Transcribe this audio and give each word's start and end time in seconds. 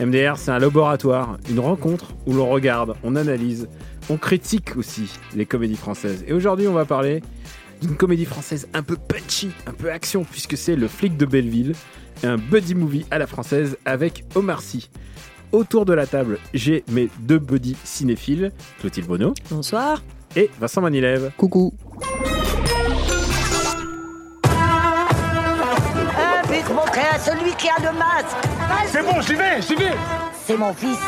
MDR, 0.00 0.36
c'est 0.36 0.50
un 0.50 0.58
laboratoire, 0.58 1.38
une 1.48 1.60
rencontre 1.60 2.06
où 2.26 2.32
l'on 2.32 2.48
regarde, 2.48 2.94
on 3.04 3.14
analyse, 3.16 3.68
on 4.10 4.16
critique 4.16 4.76
aussi 4.76 5.08
les 5.34 5.46
comédies 5.46 5.76
françaises. 5.76 6.24
Et 6.26 6.32
aujourd'hui, 6.32 6.66
on 6.66 6.72
va 6.72 6.84
parler 6.84 7.22
d'une 7.80 7.96
comédie 7.96 8.24
française 8.24 8.68
un 8.74 8.82
peu 8.82 8.96
punchy, 8.96 9.50
un 9.66 9.72
peu 9.72 9.90
action, 9.90 10.24
puisque 10.24 10.56
c'est 10.56 10.76
Le 10.76 10.88
flic 10.88 11.16
de 11.16 11.26
Belleville, 11.26 11.74
un 12.22 12.36
buddy 12.36 12.74
movie 12.74 13.06
à 13.10 13.18
la 13.18 13.26
française 13.26 13.76
avec 13.84 14.24
Omar 14.34 14.62
Sy. 14.62 14.90
Autour 15.52 15.84
de 15.84 15.92
la 15.92 16.06
table, 16.06 16.38
j'ai 16.52 16.82
mes 16.90 17.08
deux 17.20 17.38
buddies 17.38 17.76
cinéphiles, 17.84 18.50
Clotilde 18.80 19.06
Bonneau 19.06 19.34
Bonsoir. 19.50 20.02
et 20.34 20.50
Vincent 20.60 20.80
Manilève. 20.80 21.30
Coucou. 21.36 21.72
Celui 27.24 27.54
qui 27.54 27.68
a 27.68 27.78
le 27.80 27.96
masque. 27.98 28.36
C'est 28.86 29.02
bon, 29.02 29.20
j'y 29.20 29.34
vais, 29.34 29.62
j'y 29.62 29.74
vais 29.74 29.92
C'est 30.46 30.56
mon 30.56 30.74
fils. 30.74 30.98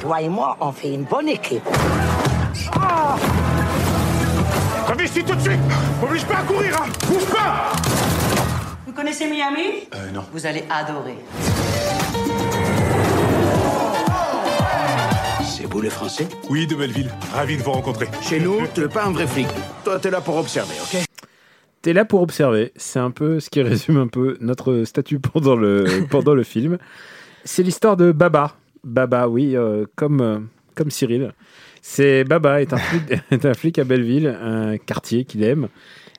Toi 0.00 0.20
et 0.20 0.28
moi, 0.28 0.56
on 0.60 0.72
fait 0.72 0.92
une 0.92 1.04
bonne 1.04 1.28
équipe. 1.28 1.62
Reviens 4.86 5.04
ici 5.04 5.24
tout 5.24 5.34
de 5.34 5.40
suite 5.40 5.60
Oblige 6.02 6.24
pas 6.26 6.38
à 6.38 6.42
courir, 6.42 6.80
hein 6.80 6.86
Bouge 7.08 7.24
pas 7.26 7.72
Vous 8.86 8.92
connaissez 8.92 9.26
Miami? 9.26 9.88
Euh, 9.94 10.10
non. 10.12 10.24
Vous 10.32 10.46
allez 10.46 10.64
adorer. 10.70 11.18
C'est 15.44 15.64
vous 15.64 15.80
les 15.80 15.90
Français? 15.90 16.28
Oui, 16.48 16.66
de 16.66 16.74
Belleville. 16.76 17.10
Ravi 17.34 17.56
de 17.56 17.62
vous 17.62 17.72
rencontrer. 17.72 18.08
Chez 18.22 18.38
nous, 18.38 18.66
t'es 18.68 18.86
pas 18.88 19.04
un 19.04 19.10
vrai 19.12 19.26
flic. 19.26 19.48
Toi, 19.84 19.98
t'es 19.98 20.10
là 20.10 20.20
pour 20.20 20.36
observer, 20.36 20.74
ok? 20.82 21.06
T'es 21.86 21.92
là 21.92 22.04
pour 22.04 22.20
observer. 22.20 22.72
C'est 22.74 22.98
un 22.98 23.12
peu 23.12 23.38
ce 23.38 23.48
qui 23.48 23.62
résume 23.62 23.96
un 23.98 24.08
peu 24.08 24.36
notre 24.40 24.82
statut 24.82 25.20
pendant 25.20 25.54
le, 25.54 25.84
pendant 26.10 26.34
le 26.34 26.42
film. 26.42 26.78
C'est 27.44 27.62
l'histoire 27.62 27.96
de 27.96 28.10
Baba. 28.10 28.56
Baba, 28.82 29.28
oui, 29.28 29.54
euh, 29.54 29.84
comme, 29.94 30.20
euh, 30.20 30.38
comme 30.74 30.90
Cyril. 30.90 31.32
C'est 31.82 32.24
Baba 32.24 32.60
est 32.60 32.72
un, 32.72 32.78
flic, 32.78 33.02
est 33.30 33.44
un 33.44 33.54
flic 33.54 33.78
à 33.78 33.84
Belleville, 33.84 34.26
un 34.42 34.78
quartier 34.78 35.24
qu'il 35.24 35.44
aime 35.44 35.68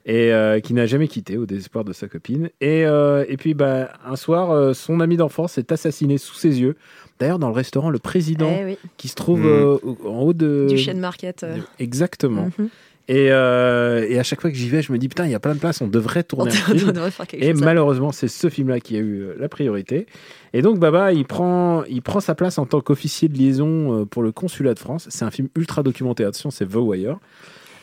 et 0.05 0.31
euh, 0.31 0.61
qui 0.61 0.73
n'a 0.73 0.85
jamais 0.85 1.09
quitté 1.09 1.37
au 1.37 1.45
désespoir 1.45 1.83
de 1.83 1.91
sa 1.91 2.07
copine. 2.07 2.49
Et, 2.61 2.85
euh, 2.85 3.25
et 3.27 3.35
puis 3.35 3.53
bah, 3.53 3.89
un 4.05 4.15
soir, 4.15 4.51
euh, 4.51 4.73
son 4.73 5.01
ami 5.01 5.17
d'enfance 5.17 5.57
est 5.57 5.69
assassiné 5.73 6.17
sous 6.17 6.35
ses 6.35 6.61
yeux. 6.61 6.77
D'ailleurs, 7.19 7.39
dans 7.39 7.49
le 7.49 7.53
restaurant, 7.53 7.89
le 7.89 7.99
président 7.99 8.55
Eh 8.57 8.63
oui, 8.63 8.77
qui 8.95 9.09
se 9.09 9.15
trouve 9.15 9.41
Mm. 9.41 9.45
euh, 9.47 9.77
au- 9.83 9.97
en 10.07 10.21
haut 10.21 10.33
de... 10.33 10.67
du 10.69 10.77
chaîne 10.77 11.01
market. 11.01 11.43
euh. 11.43 11.57
Exactement. 11.77 12.49
Mhm. 12.57 12.69
Et, 13.09 13.31
euh, 13.31 14.05
et 14.09 14.19
à 14.19 14.23
chaque 14.23 14.41
fois 14.41 14.51
que 14.51 14.57
j'y 14.57 14.67
vais, 14.67 14.81
je 14.81 14.91
me 14.91 14.97
dis, 14.97 15.07
putain, 15.07 15.25
il 15.25 15.31
y 15.31 15.35
a 15.35 15.39
plein 15.39 15.55
de 15.55 15.59
places, 15.59 15.79
on 15.79 15.87
devrait 15.87 16.19
On 16.19 16.23
tourner 16.23 16.51
un 16.51 16.77
film. 16.77 16.93
Et 17.33 17.51
chose. 17.51 17.61
malheureusement, 17.61 18.11
c'est 18.11 18.27
ce 18.27 18.49
film-là 18.49 18.81
qui 18.81 18.97
a 18.97 18.99
eu 18.99 19.21
euh, 19.21 19.35
la 19.39 19.47
priorité. 19.47 20.07
Et 20.53 20.61
donc, 20.61 20.77
Baba, 20.77 21.13
il 21.13 21.25
prend, 21.25 21.83
il 21.85 22.01
prend 22.01 22.19
sa 22.19 22.35
place 22.35 22.57
en 22.57 22.65
tant 22.65 22.81
qu'officier 22.81 23.29
de 23.29 23.37
liaison 23.37 24.01
euh, 24.01 24.05
pour 24.05 24.23
le 24.23 24.33
consulat 24.33 24.73
de 24.73 24.79
France. 24.79 25.07
C'est 25.09 25.23
un 25.23 25.31
film 25.31 25.47
ultra 25.55 25.83
documenté, 25.83 26.25
attention, 26.25 26.51
c'est 26.51 26.65
The 26.65 26.75
Wire. 26.75 27.19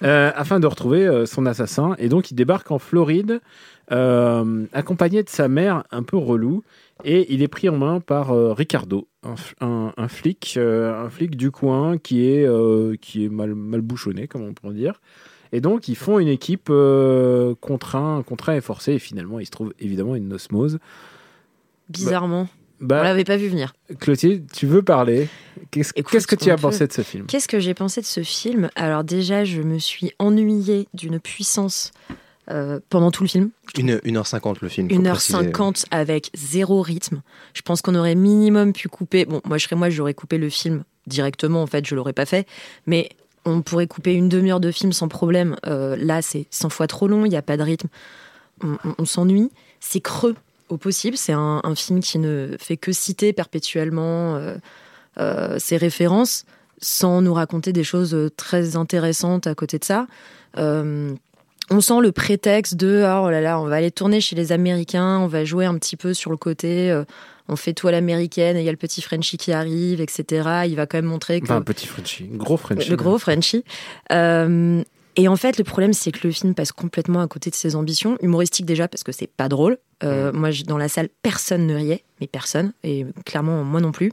Euh, 0.04 0.32
afin 0.34 0.60
de 0.60 0.66
retrouver 0.66 1.06
euh, 1.06 1.25
son 1.25 1.47
assassin. 1.47 1.94
Et 1.98 2.10
donc, 2.10 2.31
il 2.31 2.34
débarque 2.34 2.70
en 2.70 2.78
Floride, 2.78 3.41
euh, 3.91 4.66
accompagné 4.75 5.22
de 5.22 5.31
sa 5.31 5.48
mère 5.48 5.84
un 5.91 6.03
peu 6.03 6.19
relou. 6.19 6.62
Et 7.04 7.32
il 7.32 7.42
est 7.42 7.48
pris 7.48 7.70
en 7.70 7.76
main 7.76 8.00
par 8.00 8.28
Ricardo, 8.54 9.09
un, 9.60 10.09
flic, 10.09 10.56
un 10.56 11.10
flic 11.10 11.37
du 11.37 11.50
coin 11.50 11.98
qui 11.98 12.25
est, 12.25 12.48
qui 13.00 13.25
est 13.25 13.28
mal, 13.28 13.54
mal 13.56 13.81
bouchonné, 13.81 14.28
comme 14.28 14.43
on 14.43 14.54
pourrait 14.54 14.75
dire. 14.75 15.00
Et 15.50 15.60
donc, 15.60 15.88
ils 15.88 15.97
font 15.97 16.20
une 16.20 16.28
équipe 16.28 16.70
contraint, 17.60 18.22
contraint 18.22 18.54
et 18.54 18.60
forcé. 18.60 18.93
Et 18.93 18.98
finalement, 19.00 19.41
il 19.41 19.47
se 19.47 19.50
trouve 19.50 19.75
évidemment 19.81 20.14
une 20.14 20.32
osmose. 20.32 20.78
Bizarrement. 21.88 22.48
Bah, 22.86 23.02
l'avait 23.02 23.24
pas 23.24 23.36
vu 23.36 23.48
venir. 23.48 23.74
Clotilde, 24.00 24.44
tu 24.52 24.66
veux 24.66 24.82
parler 24.82 25.28
Qu'est-ce 25.70 25.92
que 26.26 26.36
tu 26.36 26.50
on 26.50 26.52
as 26.52 26.56
peut. 26.56 26.62
pensé 26.62 26.86
de 26.86 26.92
ce 26.92 27.02
film 27.02 27.26
Qu'est-ce 27.26 27.48
que 27.48 27.58
j'ai 27.58 27.74
pensé 27.74 28.00
de 28.00 28.06
ce 28.06 28.22
film? 28.22 28.68
Alors 28.76 29.04
déjà, 29.04 29.44
je 29.44 29.62
me 29.62 29.78
suis 29.78 30.12
ennuyée 30.18 30.86
d'une 30.94 31.18
puissance 31.18 31.92
euh, 32.50 32.78
pendant 32.90 33.10
tout 33.10 33.22
le 33.22 33.28
film. 33.28 33.50
Une, 33.78 33.96
1h50 33.96 34.56
le 34.60 34.68
film. 34.68 34.90
faut 34.90 35.00
préciser. 35.02 35.38
1h50 35.38 35.84
avec 35.90 36.30
zéro 36.34 36.82
rythme. 36.82 37.22
Je 37.54 37.62
pense 37.62 37.80
qu'on 37.82 37.94
aurait 37.94 38.14
minimum 38.14 38.72
pu 38.72 38.88
couper. 38.88 39.24
Bon, 39.24 39.40
moi, 39.44 39.56
je 39.58 39.64
serais 39.64 39.76
moi, 39.76 39.88
j'aurais 39.90 40.14
coupé 40.14 40.36
le 40.38 40.48
film 40.50 40.84
directement. 41.06 41.62
En 41.62 41.66
fait, 41.66 41.86
je 41.86 41.94
l'aurais 41.94 42.12
pas 42.12 42.26
fait. 42.26 42.46
Mais 42.86 43.08
on 43.46 43.62
pourrait 43.62 43.86
couper 43.86 44.12
une 44.14 44.28
demi-heure 44.28 44.60
de 44.60 44.70
film 44.70 44.92
sans 44.92 45.08
problème. 45.08 45.56
Euh, 45.66 45.96
là, 45.96 46.20
c'est 46.22 46.46
100 46.50 46.68
fois 46.68 46.86
trop 46.86 47.08
long. 47.08 47.24
Il 47.24 47.30
n'y 47.30 47.36
a 47.36 47.42
pas 47.42 47.56
de 47.56 47.62
rythme. 47.62 47.88
On, 48.62 48.74
on- 48.84 48.94
on 48.98 49.04
s'ennuie. 49.06 49.50
C'est 49.80 50.00
creux 50.00 50.34
au 50.74 50.78
possible. 50.78 51.16
C'est 51.16 51.32
un, 51.32 51.60
un 51.62 51.74
film 51.74 52.00
qui 52.00 52.18
ne 52.18 52.56
fait 52.58 52.76
que 52.76 52.92
citer 52.92 53.32
perpétuellement 53.32 54.36
euh, 54.36 54.56
euh, 55.18 55.58
ses 55.58 55.76
références 55.76 56.44
sans 56.80 57.22
nous 57.22 57.32
raconter 57.32 57.72
des 57.72 57.84
choses 57.84 58.30
très 58.36 58.76
intéressantes 58.76 59.46
à 59.46 59.54
côté 59.54 59.78
de 59.78 59.84
ça. 59.84 60.06
Euh, 60.58 61.12
on 61.70 61.80
sent 61.80 62.00
le 62.02 62.12
prétexte 62.12 62.74
de 62.74 63.02
ah, 63.04 63.22
oh 63.24 63.30
là 63.30 63.40
là, 63.40 63.58
on 63.58 63.66
va 63.66 63.76
aller 63.76 63.90
tourner 63.90 64.20
chez 64.20 64.36
les 64.36 64.52
Américains, 64.52 65.18
on 65.20 65.26
va 65.26 65.44
jouer 65.44 65.64
un 65.64 65.78
petit 65.78 65.96
peu 65.96 66.12
sur 66.12 66.30
le 66.30 66.36
côté, 66.36 66.92
on 67.48 67.56
fait 67.56 67.74
tout 67.74 67.88
à 67.88 67.92
l'américaine 67.92 68.56
et 68.56 68.60
il 68.60 68.64
y 68.64 68.68
a 68.68 68.72
le 68.72 68.78
petit 68.78 69.02
Frenchie 69.02 69.36
qui 69.36 69.52
arrive, 69.52 70.00
etc. 70.00 70.66
Il 70.66 70.76
va 70.76 70.86
quand 70.86 70.98
même 70.98 71.04
montrer 71.04 71.40
que 71.40 71.46
Enfin, 71.46 71.56
un 71.56 71.62
petit 71.62 71.86
Frenchie, 71.86 72.28
un 72.32 72.36
gros 72.36 72.56
Frenchie. 72.56 72.88
le 72.88 72.96
gros 72.96 73.18
Frenchie. 73.18 73.64
Euh, 74.12 74.82
et 75.16 75.28
en 75.28 75.36
fait, 75.36 75.58
le 75.58 75.64
problème, 75.64 75.92
c'est 75.92 76.10
que 76.10 76.26
le 76.26 76.32
film 76.32 76.54
passe 76.54 76.72
complètement 76.72 77.20
à 77.20 77.28
côté 77.28 77.50
de 77.50 77.54
ses 77.54 77.76
ambitions. 77.76 78.16
Humoristiques 78.20 78.66
déjà, 78.66 78.88
parce 78.88 79.04
que 79.04 79.12
c'est 79.12 79.28
pas 79.28 79.48
drôle. 79.48 79.78
Euh, 80.02 80.32
Moi, 80.32 80.50
dans 80.66 80.78
la 80.78 80.88
salle, 80.88 81.08
personne 81.22 81.66
ne 81.66 81.75
riait, 81.75 82.04
mais 82.20 82.26
personne. 82.26 82.72
Et 82.82 83.06
clairement, 83.25 83.62
moi 83.62 83.80
non 83.80 83.92
plus. 83.92 84.12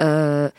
Euh, 0.00 0.50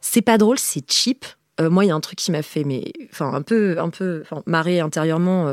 c'est 0.00 0.22
pas 0.22 0.38
drôle, 0.38 0.58
c'est 0.58 0.88
cheap. 0.90 1.24
Euh, 1.60 1.70
moi, 1.70 1.84
il 1.84 1.88
y 1.88 1.90
a 1.90 1.94
un 1.94 2.00
truc 2.00 2.18
qui 2.18 2.30
m'a 2.30 2.42
fait, 2.42 2.62
mais 2.62 2.92
enfin, 3.10 3.32
un 3.32 3.42
peu, 3.42 3.80
un 3.80 3.90
peu, 3.90 4.22
marrer 4.46 4.78
intérieurement, 4.78 5.52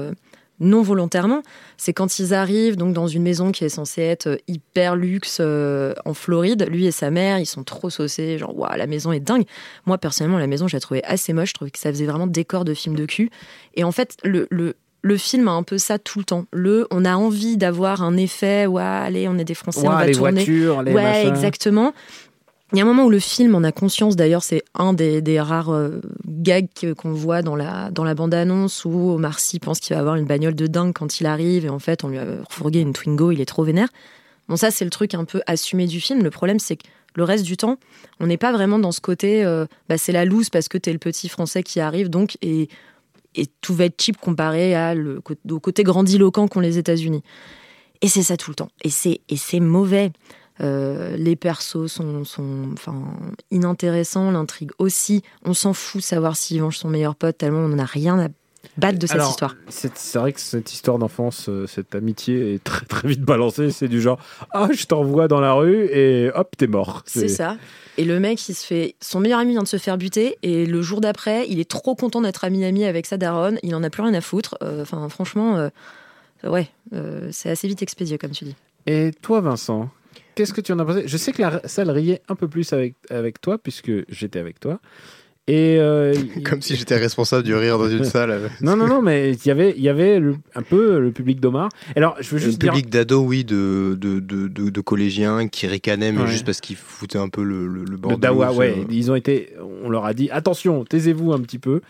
non 0.59 0.81
volontairement. 0.81 1.41
C'est 1.78 1.94
quand 1.94 2.19
ils 2.19 2.34
arrivent 2.34 2.78
donc 2.78 2.94
dans 2.94 3.08
une 3.08 3.24
maison 3.24 3.52
qui 3.52 3.66
est 3.66 3.69
censée 3.69 4.02
être 4.02 4.28
euh, 4.28 4.38
hyper 4.47 4.96
luxe 4.96 5.40
euh, 5.41 5.94
en 6.06 6.14
Floride. 6.14 6.68
Lui 6.69 6.86
et 6.86 6.91
sa 6.91 7.09
mère, 7.12 7.40
ils 7.40 7.46
sont 7.46 7.64
trop 7.64 7.90
saucés. 7.90 8.38
Genre, 8.38 8.58
waouh, 8.58 8.78
la 8.78 8.88
maison 8.88 9.12
est 9.12 9.19
dingue. 9.19 9.46
Moi, 9.86 9.97
personnellement, 9.97 10.38
la 10.38 10.47
maison, 10.47 10.68
je 10.68 10.75
la 10.75 10.80
trouvais 10.80 11.03
assez 11.03 11.34
moche. 11.34 11.50
Je 11.50 11.53
trouvais 11.56 11.72
que 11.72 11.80
ça 11.80 11.90
faisait 11.90 12.06
vraiment 12.06 12.28
décor 12.28 12.66
de 12.66 12.74
film 12.74 12.96
de 12.96 13.06
cul. 13.06 13.30
Et 13.75 13.84
en 13.84 13.91
fait, 13.91 14.16
le, 14.24 14.47
le, 14.52 14.75
le 15.02 15.18
film 15.18 15.47
a 15.47 15.52
un 15.52 15.64
peu 15.64 15.78
ça 15.78 16.00
tout 16.00 16.19
le 16.19 16.25
temps. 16.25 16.46
Le, 16.53 16.88
on 16.91 17.03
a 17.03 17.16
envie 17.16 17.58
d'avoir 17.58 18.03
un 18.03 18.16
effet, 18.16 18.66
ouais, 18.68 18.81
allez, 18.81 19.28
on 19.28 19.38
est 19.38 19.44
des 19.44 19.53
Français, 19.56 19.81
on 19.84 19.90
Ouah, 19.90 19.97
va 19.97 20.06
les 20.06 20.14
tourner. 20.14 20.46
voitures, 20.46 20.81
les 20.84 20.94
ouais, 20.94 21.03
machins. 21.03 21.30
exactement. 21.30 21.94
Il 22.73 22.78
y 22.78 22.81
a 22.81 22.85
un 22.85 22.88
moment 22.88 23.06
où 23.06 23.11
le 23.11 23.19
film 23.19 23.53
en 23.53 23.63
a 23.63 23.72
conscience, 23.72 24.16
d'ailleurs, 24.16 24.41
c'est 24.41 24.64
un 24.73 24.93
des, 24.93 25.40
rares 25.40 25.72
euh, 25.72 26.02
gags 26.25 26.96
qu'on 26.97 27.14
voit 27.14 27.43
dans 27.43 27.55
la, 27.55 27.91
dans 27.91 28.03
la 28.03 28.16
bande-annonce 28.16 28.84
où 28.84 29.11
Omar 29.11 29.40
Sy 29.40 29.59
pense 29.59 29.79
qu'il 29.79 29.93
va 29.93 29.99
avoir 29.99 30.16
une 30.16 30.25
bagnole 30.25 30.55
de 30.55 30.66
dingue 30.66 30.91
quand 30.91 31.20
il 31.20 31.28
arrive 31.28 31.66
et 31.66 31.70
en 31.70 31.78
fait, 31.78 32.03
on 32.03 32.08
lui 32.08 32.17
a 32.17 32.25
refourgué 32.49 32.79
une 32.79 32.93
Twingo, 32.93 33.29
il 33.29 33.41
est 33.41 33.46
trop 33.46 33.64
vénère. 33.64 33.90
Bon, 34.47 34.55
ça, 34.55 34.72
c'est 34.72 34.85
le 34.85 34.90
truc 34.90 35.14
un 35.14 35.23
peu 35.23 35.41
assumé 35.46 35.85
du 35.85 36.02
film. 36.02 36.23
Le 36.23 36.31
problème, 36.31 36.58
c'est 36.58 36.78
que 36.78 36.87
le 37.14 37.23
reste 37.23 37.46
du 37.46 37.58
temps, 37.58 37.78
on 38.20 38.25
n'est 38.25 38.37
pas 38.37 38.52
vraiment 38.52 38.79
dans 38.79 38.91
ce 38.91 39.02
côté, 39.02 39.46
euh, 39.46 39.67
bah, 39.87 39.99
c'est 39.99 40.11
la 40.11 40.25
loose 40.25 40.49
parce 40.49 40.67
que 40.67 40.79
t'es 40.79 40.93
le 40.93 40.99
petit 40.99 41.29
français 41.29 41.61
qui 41.61 41.79
arrive, 41.79 42.09
donc, 42.09 42.40
et, 42.41 42.70
et 43.35 43.46
tout 43.61 43.75
va 43.75 43.85
être 43.85 44.02
cheap 44.02 44.17
comparé 44.17 44.73
à 44.73 44.96
le, 44.96 45.22
au 45.52 45.59
côté 45.59 45.84
grandiloquent 45.84 46.47
qu'ont 46.47 46.59
les 46.59 46.79
États-Unis. 46.79 47.22
Et 48.02 48.08
c'est 48.08 48.23
ça 48.23 48.35
tout 48.35 48.49
le 48.49 48.55
temps. 48.55 48.70
Et 48.84 48.90
c'est 48.90 49.59
mauvais. 49.59 50.11
Euh, 50.63 51.17
les 51.17 51.35
persos 51.35 51.87
sont, 51.87 52.23
sont 52.23 52.69
enfin, 52.73 53.03
inintéressants, 53.51 54.31
l'intrigue 54.31 54.71
aussi. 54.77 55.21
On 55.43 55.53
s'en 55.53 55.73
fout 55.73 56.01
de 56.01 56.05
savoir 56.05 56.35
s'il 56.35 56.61
venge 56.61 56.77
son 56.77 56.89
meilleur 56.89 57.15
pote, 57.15 57.37
tellement 57.37 57.59
on 57.59 57.69
n'en 57.69 57.79
a 57.79 57.85
rien 57.85 58.19
à 58.19 58.27
battre 58.77 58.97
de 58.97 59.05
cette 59.05 59.15
Alors, 59.15 59.29
histoire. 59.29 59.55
C'est 59.67 60.15
vrai 60.15 60.31
que 60.31 60.39
cette 60.39 60.71
histoire 60.71 60.97
d'enfance, 60.97 61.47
euh, 61.49 61.67
cette 61.67 61.95
amitié 61.95 62.55
est 62.55 62.63
très 62.63 62.85
très 62.85 63.07
vite 63.07 63.21
balancée. 63.21 63.71
C'est 63.71 63.89
du 63.89 64.01
genre 64.01 64.19
ah 64.51 64.69
je 64.73 64.85
t'envoie 64.85 65.27
dans 65.27 65.41
la 65.41 65.53
rue 65.53 65.85
et 65.91 66.31
hop 66.33 66.55
t'es 66.57 66.67
mort. 66.67 67.03
C'est 67.05 67.27
ça. 67.27 67.57
Et 67.97 68.05
le 68.05 68.19
mec, 68.19 68.47
il 68.49 68.55
se 68.55 68.65
fait. 68.65 68.95
Son 69.01 69.19
meilleur 69.19 69.39
ami 69.39 69.51
vient 69.51 69.63
de 69.63 69.67
se 69.67 69.77
faire 69.77 69.97
buter, 69.97 70.37
et 70.41 70.65
le 70.65 70.81
jour 70.81 70.99
d'après, 70.99 71.45
il 71.47 71.59
est 71.59 71.69
trop 71.69 71.95
content 71.95 72.21
d'être 72.21 72.43
ami-ami 72.43 72.85
avec 72.85 73.05
sa 73.05 73.17
daronne, 73.17 73.59
il 73.61 73.75
en 73.75 73.83
a 73.83 73.89
plus 73.89 74.01
rien 74.01 74.13
à 74.13 74.21
foutre. 74.21 74.57
Euh, 74.63 74.81
Enfin, 74.81 75.07
franchement, 75.07 75.57
euh, 75.57 75.69
ouais, 76.43 76.69
euh, 76.93 77.29
c'est 77.31 77.49
assez 77.49 77.67
vite 77.67 77.81
expédié, 77.81 78.17
comme 78.17 78.31
tu 78.31 78.45
dis. 78.45 78.55
Et 78.85 79.11
toi 79.21 79.39
Vincent, 79.39 79.89
qu'est-ce 80.35 80.53
que 80.53 80.62
tu 80.62 80.72
en 80.72 80.80
as 80.80 80.85
pensé? 80.85 81.03
Je 81.06 81.18
sais 81.18 81.32
que 81.32 81.41
la 81.41 81.62
salle 81.68 81.90
riait 81.91 82.22
un 82.30 82.35
peu 82.35 82.47
plus 82.47 82.72
avec 82.74 82.96
avec 83.09 83.41
toi 83.41 83.58
puisque 83.58 83.91
j'étais 84.09 84.40
avec 84.40 84.59
toi. 84.59 84.80
Et 85.46 85.76
euh, 85.78 86.14
Comme 86.46 86.62
si 86.62 86.78
j'étais 86.78 86.96
responsable 86.96 87.44
du 87.44 87.53
rire 87.53 87.78
dans 87.78 87.90
une 87.90 88.06
salle. 88.16 88.50
non 88.62 88.78
non 88.78 88.88
non 88.88 89.02
mais 89.02 89.32
il 89.34 89.46
y 89.46 89.52
avait 89.52 89.74
il 89.76 89.84
y 89.84 89.90
avait 89.90 90.18
le- 90.20 90.38
un 90.56 90.62
peu 90.62 91.00
le 91.00 91.12
public 91.12 91.41
d'Omar. 91.41 91.68
Alors 91.97 92.16
je 92.22 92.30
veux 92.30 92.38
Le 92.40 92.46
juste 92.46 92.62
dire 92.62 92.72
public 92.72 92.90
d'ados, 92.90 93.26
oui, 93.28 93.44
de, 93.44 93.97
de, 94.00 94.22
de, 94.22 94.47
de, 94.47 94.70
de 94.70 94.82
collégiens 94.82 95.50
qui 95.50 95.68
ricanaient, 95.68 96.14
mais 96.14 96.22
Ouais. 96.22 96.28
juste 96.28 96.46
parce 96.46 96.62
qu'ils 96.62 96.78
foutaient 96.78 97.18
un 97.20 97.28
peu 97.28 97.44
le, 97.44 97.68
le, 97.68 97.84
le 97.84 97.97
Le. 97.97 98.16
Dawa, 98.18 98.53
ouais, 98.53 98.85
ils 98.90 99.12
ont 99.12 99.16
été, 99.16 99.50
on 99.84 99.90
leur 99.90 100.06
a 100.06 100.14
dit 100.14 100.30
attention, 100.32 100.84
taisez-vous 100.85 101.34
un 101.34 101.40
petit 101.40 101.59
peu. 101.59 101.82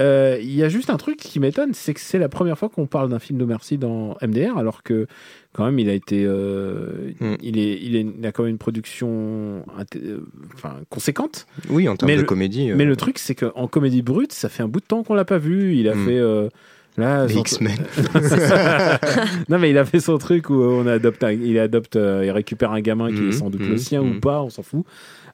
Euh, 0.00 0.38
Il 0.40 0.54
y 0.54 0.62
a 0.62 0.68
juste 0.68 0.90
un 0.90 0.96
truc 0.96 1.16
qui 1.16 1.40
m'étonne, 1.40 1.74
c'est 1.74 1.94
que 1.94 2.00
c'est 2.00 2.18
la 2.18 2.28
première 2.28 2.56
fois 2.58 2.68
qu'on 2.68 2.86
parle 2.86 3.08
d'un 3.08 3.18
film 3.18 3.38
de 3.38 3.44
Merci 3.44 3.78
dans 3.78 4.16
MDR, 4.22 4.56
alors 4.56 4.82
que 4.84 5.06
quand 5.52 5.64
même 5.64 5.78
il 5.78 5.88
a 5.88 5.94
été, 5.94 6.24
euh, 6.24 7.10
Hmm. 7.20 7.34
il 7.42 7.58
est, 7.58 7.78
il 7.82 7.96
est, 7.96 8.06
il 8.18 8.26
a 8.26 8.30
quand 8.32 8.42
même 8.44 8.52
une 8.52 8.58
production, 8.58 9.64
euh, 9.96 10.18
enfin 10.54 10.76
conséquente. 10.90 11.46
Oui, 11.70 11.88
en 11.88 11.96
termes 11.96 12.08
Mais 12.10 12.16
de 12.16 12.20
le- 12.20 12.26
comédie. 12.26 12.70
Mais 12.76 12.84
le 12.84 12.94
truc, 12.96 13.18
c'est 13.18 13.34
qu'en 13.34 13.66
comédie 13.66 14.02
brute, 14.02 14.32
ça 14.32 14.48
fait 14.48 14.62
un 14.62 14.68
bout 14.68 14.80
de 14.80 14.86
temps 14.86 15.02
qu'on 15.02 15.14
l'a 15.14 15.24
pas 15.24 15.38
vu. 15.38 15.74
Il 15.76 15.88
a 15.88 15.94
Hmm. 15.94 16.04
fait. 16.06 16.48
Là, 16.96 17.28
son- 17.28 17.38
X-Men. 17.38 17.76
non 19.48 19.58
mais 19.58 19.70
il 19.70 19.78
a 19.78 19.84
fait 19.84 20.00
son 20.00 20.18
truc 20.18 20.50
où 20.50 20.54
on 20.54 20.86
adopte, 20.86 21.22
un- 21.24 21.32
il 21.32 21.58
adopte, 21.58 21.96
euh, 21.96 22.22
il 22.24 22.30
récupère 22.30 22.72
un 22.72 22.80
gamin 22.80 23.08
qui 23.08 23.20
Mhm, 23.22 23.28
est 23.28 23.32
sans 23.32 23.50
doute 23.50 23.62
le 23.66 23.76
sien 23.76 24.02
ou 24.02 24.18
pas, 24.20 24.42
on 24.42 24.50
s'en 24.50 24.62
fout. 24.62 24.84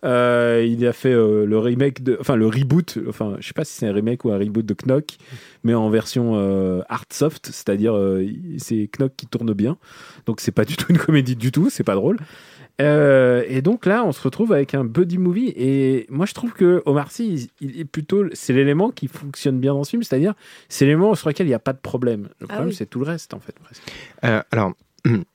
Euh, 0.05 0.67
il 0.69 0.87
a 0.87 0.93
fait 0.93 1.13
euh, 1.13 1.47
le 1.47 1.59
remake 1.59 2.03
de, 2.03 2.17
enfin 2.21 2.37
le 2.37 2.47
reboot, 2.47 2.99
enfin 3.09 3.37
je 3.41 3.47
sais 3.47 3.55
pas 3.55 3.65
si 3.65 3.73
c'est 3.75 3.87
un 3.89 3.93
remake 3.93 4.25
ou 4.25 4.31
un 4.31 4.39
reboot 4.39 4.65
de 4.67 4.75
Knock, 4.75 5.17
mais 5.63 5.75
en 5.75 5.89
version 5.89 6.33
euh, 6.37 6.83
hard 6.89 7.13
soft, 7.13 7.47
c'est-à-dire 7.47 7.97
euh, 7.97 8.27
c'est 8.59 8.89
Knock 8.99 9.13
qui 9.17 9.27
tourne 9.27 9.53
bien, 9.55 9.79
donc 10.27 10.41
c'est 10.41 10.53
pas 10.53 10.65
du 10.65 10.77
tout 10.77 10.87
une 10.91 10.99
comédie 10.99 11.37
du 11.37 11.51
tout, 11.53 11.71
c'est 11.71 11.85
pas 11.85 11.95
drôle. 11.95 12.19
Euh, 12.81 13.45
et 13.47 13.63
donc 13.63 13.87
là, 13.87 14.05
on 14.05 14.13
se 14.13 14.21
retrouve 14.21 14.53
avec 14.53 14.75
un 14.75 14.85
buddy 14.85 15.19
movie. 15.19 15.53
Et 15.57 16.07
moi, 16.11 16.27
je 16.27 16.35
trouve 16.35 16.53
que 16.55 16.83
Omar 16.87 17.11
Sy, 17.13 17.49
il, 17.61 17.71
il 17.71 17.81
est 17.81 17.85
plutôt, 17.85 18.25
c'est 18.33 18.53
l'élément 18.53 18.91
qui 18.91 19.07
fonctionne 19.07 19.61
bien 19.61 19.75
dans 19.75 19.85
ce 19.85 19.91
film, 19.91 20.03
c'est-à-dire 20.03 20.35
c'est 20.69 20.85
l'élément 20.85 21.15
sur 21.15 21.29
lequel 21.29 21.47
il 21.47 21.51
n'y 21.51 21.55
a 21.55 21.61
pas 21.61 21.73
de 21.73 21.79
problème. 21.79 22.29
Le 22.41 22.47
Ah 22.49 22.55
problème, 22.55 22.69
oui. 22.71 22.75
c'est 22.75 22.87
tout 22.87 22.99
le 22.99 23.07
reste, 23.07 23.33
en 23.33 23.39
fait. 23.39 23.55
Presque. 23.63 23.83
Euh, 24.25 24.43
alors, 24.51 24.73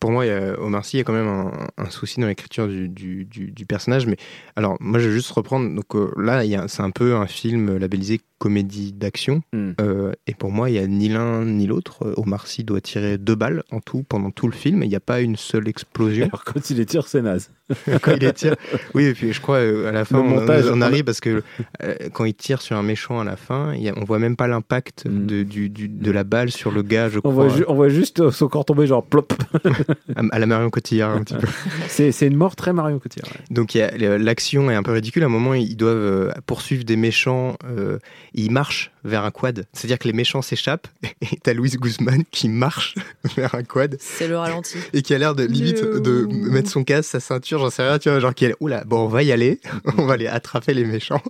pour 0.00 0.10
moi, 0.10 0.24
Omar 0.58 0.84
Sy, 0.84 0.96
il 0.96 0.98
y 0.98 1.00
a 1.02 1.04
quand 1.04 1.12
même 1.12 1.28
un, 1.28 1.52
un 1.78 1.90
souci 1.90 2.18
dans 2.20 2.26
l'écriture 2.26 2.66
du, 2.66 2.88
du, 2.88 3.24
du- 3.26 3.50
du 3.52 3.66
personnage. 3.66 4.06
Mais 4.06 4.16
alors, 4.56 4.76
moi, 4.80 4.98
je 4.98 5.08
vais 5.08 5.14
juste 5.14 5.30
reprendre. 5.30 5.72
Donc 5.74 5.94
euh, 5.94 6.10
là, 6.16 6.42
c'est 6.68 6.82
un 6.82 6.90
peu 6.90 7.14
un 7.14 7.26
film 7.26 7.76
labellisé 7.78 8.20
comédie 8.38 8.92
d'action. 8.94 9.42
Hmm. 9.52 9.72
Euh, 9.82 10.12
et 10.26 10.34
pour 10.34 10.50
moi, 10.50 10.70
il 10.70 10.76
y 10.76 10.78
a 10.78 10.86
ni 10.86 11.08
l'un 11.10 11.44
ni 11.44 11.66
l'autre. 11.66 12.14
Omar 12.16 12.46
Sy 12.46 12.64
doit 12.64 12.80
tirer 12.80 13.18
deux 13.18 13.34
balles 13.34 13.62
en 13.70 13.80
tout 13.80 14.02
pendant 14.02 14.30
tout 14.30 14.46
le 14.46 14.54
film. 14.54 14.82
Il 14.82 14.88
n'y 14.88 14.96
a 14.96 15.00
pas 15.00 15.20
une 15.20 15.36
seule 15.36 15.68
explosion. 15.68 16.24
Alors, 16.26 16.44
quand 16.46 16.70
il 16.70 16.78
les 16.78 16.86
tire, 16.86 17.06
c'est 17.06 17.20
naze. 17.20 17.50
quand 18.02 18.12
il 18.12 18.20
les 18.20 18.32
tire. 18.32 18.56
Oui, 18.94 19.04
et 19.04 19.12
puis 19.12 19.32
je 19.34 19.40
crois 19.40 19.58
euh, 19.58 19.88
à 19.88 19.92
la 19.92 20.04
fin, 20.06 20.16
Le 20.16 20.22
on, 20.24 20.28
montage, 20.40 20.64
on 20.72 20.80
arrive 20.80 21.04
parce 21.04 21.20
que 21.20 21.42
euh, 21.82 21.94
quand 22.14 22.24
il 22.24 22.34
tire 22.34 22.62
sur 22.62 22.76
un 22.76 22.82
méchant 22.82 23.20
à 23.20 23.24
la 23.24 23.36
fin, 23.36 23.74
y 23.74 23.88
a- 23.90 23.94
on 23.96 24.04
voit 24.04 24.18
même 24.18 24.36
pas 24.36 24.48
l'impact 24.48 25.04
Mm. 25.06 25.26
de, 25.26 26.10
la 26.10 26.24
balle 26.24 26.50
sur 26.50 26.70
le 26.72 26.82
gars, 26.82 27.08
je 27.08 27.18
On 27.18 27.20
crois. 27.30 27.32
voit, 27.32 27.48
ju- 27.56 27.64
on 27.68 27.74
voit 27.74 27.88
juste 27.90 28.30
son 28.30 28.48
corps 28.48 28.64
tomber, 28.64 28.86
genre 28.86 29.04
plop. 29.04 29.32
à, 30.16 30.38
la 30.38 30.46
Marion 30.46 30.70
Cotillard 30.70 31.10
un 31.10 31.22
petit 31.22 31.34
peu. 31.34 31.46
C'est 31.88 32.12
c'est 32.12 32.26
une 32.26 32.36
mort 32.36 32.56
très 32.56 32.72
Marion 32.72 32.98
Cotillard. 32.98 33.28
ouais. 33.28 33.40
Donc 33.50 33.74
l'action 33.74 34.70
est 34.70 34.74
un 34.74 34.82
peu 34.82 34.92
ridicule. 34.92 35.22
À 35.22 35.26
un 35.26 35.30
moment, 35.30 35.54
ils 35.54 35.76
doivent 35.76 35.96
euh, 35.96 36.32
poursuivre 36.46 36.84
des 36.84 36.96
méchants. 36.96 37.56
euh, 37.64 37.98
ils 38.34 38.50
marchent 38.50 38.92
vers 39.04 39.24
un 39.24 39.30
quad. 39.30 39.66
C'est-à-dire 39.72 39.98
que 39.98 40.06
les 40.08 40.12
méchants 40.14 40.42
s'échappent 40.42 40.88
et 41.22 41.36
t'as 41.42 41.52
Louise 41.54 41.76
Guzman 41.78 42.24
qui 42.30 42.48
marche 42.48 42.94
vers 43.36 43.54
un 43.54 43.62
quad 43.62 43.96
C'est 44.00 44.28
le 44.28 44.36
ralenti. 44.38 44.76
et 44.92 45.02
qui 45.02 45.14
a 45.14 45.18
l'air 45.18 45.34
de 45.34 45.44
limite 45.44 45.82
de 45.84 46.26
mettre 46.30 46.70
son 46.70 46.84
casque, 46.84 47.10
sa 47.10 47.20
ceinture, 47.20 47.58
j'en 47.60 47.70
sais 47.70 47.82
rien, 47.86 47.98
tu 47.98 48.10
vois, 48.10 48.20
genre 48.20 48.34
qui 48.34 48.44
est 48.46 48.54
oula, 48.60 48.84
bon, 48.84 49.00
on 49.04 49.08
va 49.08 49.22
y 49.22 49.32
aller, 49.32 49.60
on 49.98 50.06
va 50.06 50.14
aller 50.14 50.26
attraper 50.26 50.74
les 50.74 50.84
méchants. 50.84 51.22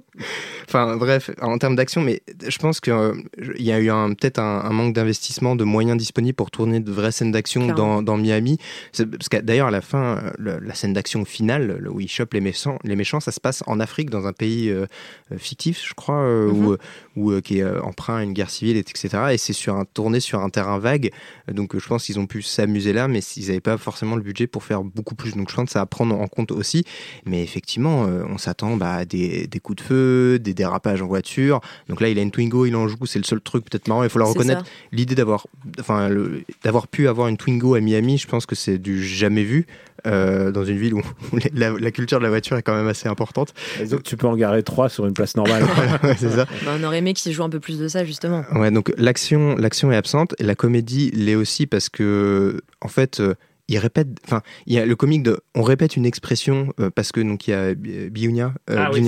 Enfin, 0.69 0.97
bref, 0.97 1.31
en 1.41 1.59
termes 1.59 1.75
d'action, 1.77 2.01
mais 2.01 2.23
je 2.47 2.59
pense 2.59 2.81
qu'il 2.81 2.93
y 3.59 3.73
a 3.73 3.81
eu 3.81 3.89
peut-être 4.15 4.39
un, 4.39 4.61
un 4.65 4.71
manque 4.71 4.95
d'investissement, 4.95 5.57
de 5.57 5.65
moyens 5.65 5.97
disponibles 5.99 6.37
pour 6.37 6.51
tourner 6.51 6.81
de 6.81 6.93
vraies 6.93 7.11
scènes 7.13 7.33
d'action 7.33 7.67
dans, 7.69 8.03
dans 8.03 8.17
Miami. 8.17 8.59
Parce 8.97 9.29
que 9.29 9.39
d'ailleurs, 9.39 9.67
à 9.69 9.71
la 9.73 9.81
fin, 9.81 10.19
euh, 10.19 10.31
le- 10.39 10.59
la 10.61 10.75
scène 10.75 10.93
d'action 10.93 11.25
finale, 11.25 11.79
le- 11.81 11.91
où 11.91 12.01
ils 12.01 12.09
chopent 12.09 12.35
les 12.35 12.41
méchants, 12.41 12.79
les 12.85 12.95
méchants, 12.97 13.19
ça 13.21 13.33
se 13.33 13.41
passe 13.41 13.65
en 13.67 13.81
Afrique, 13.81 14.11
dans 14.11 14.27
un 14.27 14.33
pays 14.33 14.69
euh, 14.71 14.87
euh, 15.33 15.39
fictif, 15.39 15.83
je 15.89 15.95
crois, 15.95 16.21
euh, 16.23 16.49
où, 16.49 16.77
où, 17.17 17.31
euh, 17.33 17.41
qui 17.41 17.59
est 17.59 17.60
euh, 17.63 17.81
emprunt 17.83 18.17
à 18.17 18.23
une 18.23 18.33
guerre 18.33 18.51
civile, 18.51 18.77
etc. 18.77 19.09
Et 19.33 19.39
c'est 19.39 19.53
sur 19.53 19.75
un, 19.77 19.85
tourné 19.85 20.21
sur 20.21 20.41
un 20.41 20.51
terrain 20.51 20.79
vague. 20.79 21.11
Donc, 21.53 21.79
je 21.79 21.87
pense 21.87 22.05
qu'ils 22.05 22.19
ont 22.19 22.27
pu 22.27 22.43
s'amuser 22.43 22.93
là, 22.93 23.09
mais 23.09 23.21
ils 23.37 23.47
n'avaient 23.47 23.61
pas 23.61 23.77
forcément 23.79 24.17
le 24.17 24.23
budget 24.23 24.47
pour 24.47 24.65
faire 24.65 24.83
beaucoup 24.83 25.15
plus. 25.15 25.35
Donc, 25.37 25.51
je 25.51 25.55
pense 25.57 25.67
que 25.67 25.73
ça 25.73 25.81
à 25.81 25.87
prendre 25.87 26.19
en 26.19 26.27
compte 26.29 26.53
aussi. 26.53 26.85
Mais 27.27 27.43
effectivement, 27.43 28.05
euh, 28.07 28.25
on 28.29 28.39
s'attend 28.39 28.77
bah, 28.77 28.95
à 28.95 29.05
des, 29.05 29.47
des 29.47 29.61
coups 29.61 29.83
de 29.83 29.87
feu, 29.87 30.39
des 30.39 30.55
dérapages 30.55 31.03
en 31.03 31.07
voiture. 31.07 31.61
Donc 31.89 32.01
là, 32.01 32.09
il 32.09 32.19
a 32.19 32.23
une 32.23 32.31
Twingo, 32.31 32.67
il 32.67 32.77
en 32.77 32.87
joue, 32.89 32.97
c'est 33.07 33.19
le 33.19 33.25
seul 33.25 33.41
truc 33.41 33.65
peut-être 33.65 33.89
marrant. 33.89 34.03
Il 34.05 34.11
faut 34.11 34.19
la 34.19 34.27
reconnaître. 34.27 34.65
L'idée 34.93 35.15
d'avoir, 35.15 35.47
enfin, 35.79 36.11
d'avoir 36.63 36.89
pu 36.89 37.09
avoir 37.09 37.29
une 37.29 37.37
Twingo 37.37 37.75
à 37.75 37.81
Miami, 37.81 38.19
je 38.19 38.27
pense 38.27 38.47
que 38.47 38.55
c'est 38.55 38.79
du 38.79 39.05
jamais 39.05 39.45
vu. 39.45 39.67
euh, 40.07 40.51
dans 40.51 40.65
une 40.65 40.79
ville 40.79 40.95
où, 40.95 41.03
la, 41.55 41.71
la 41.71 41.91
culture 41.91 42.19
de 42.19 42.23
la 42.25 42.31
voiture 42.31 42.57
est 42.57 42.63
quand 42.63 42.75
même 42.75 42.89
assez 42.89 43.09
importante. 43.09 43.53
Et 43.81 43.87
donc, 43.87 44.03
tu 44.03 44.17
peux 44.17 44.27
en 44.27 44.37
garer 44.37 44.63
trois 44.63 44.89
sur 44.89 45.07
une 45.07 45.15
place 45.15 45.37
normale. 45.37 45.65
Ouais, 46.03 46.15
c'est 46.19 46.31
ça. 46.31 46.47
Bah, 46.65 46.73
on 46.81 46.85
aurait 46.85 46.99
aimé 46.99 47.13
qu'ils 47.15 47.33
jouent 47.33 47.43
peu 47.51 47.61
plus 47.61 47.79
de 47.79 47.89
ça, 47.89 48.05
justement. 48.05 48.45
Ouais, 48.55 48.71
donc 48.71 48.93
l'action, 48.97 49.57
l'action 49.57 49.93
est 49.93 49.97
absente 49.97 50.35
et 50.39 50.45
la 50.45 50.55
comédie 50.55 51.11
l'est 51.11 51.35
aussi 51.35 51.67
parce 51.67 51.89
que, 51.89 52.61
en 52.81 52.89
fait, 52.89 53.21
euh, 53.21 53.35
il 53.71 53.79
répète, 53.79 54.09
enfin, 54.27 54.43
il 54.67 54.75
y 54.75 54.79
a 54.79 54.85
le 54.87 54.97
comique 54.97 55.23
de, 55.23 55.41
on 55.55 55.63
répète 55.63 55.97
une 55.97 56.05
expression 56.07 56.73
euh, 56.81 56.91
parce 56.95 57.13
que 57.13 57.21
donc 57.21 57.47
il 57.49 57.53
y 57.53 57.55
a 57.55 57.59
euh, 57.59 57.75
ah 57.75 57.79
oui, 57.79 57.87
c'est 57.95 58.11
Biunia, 58.11 58.55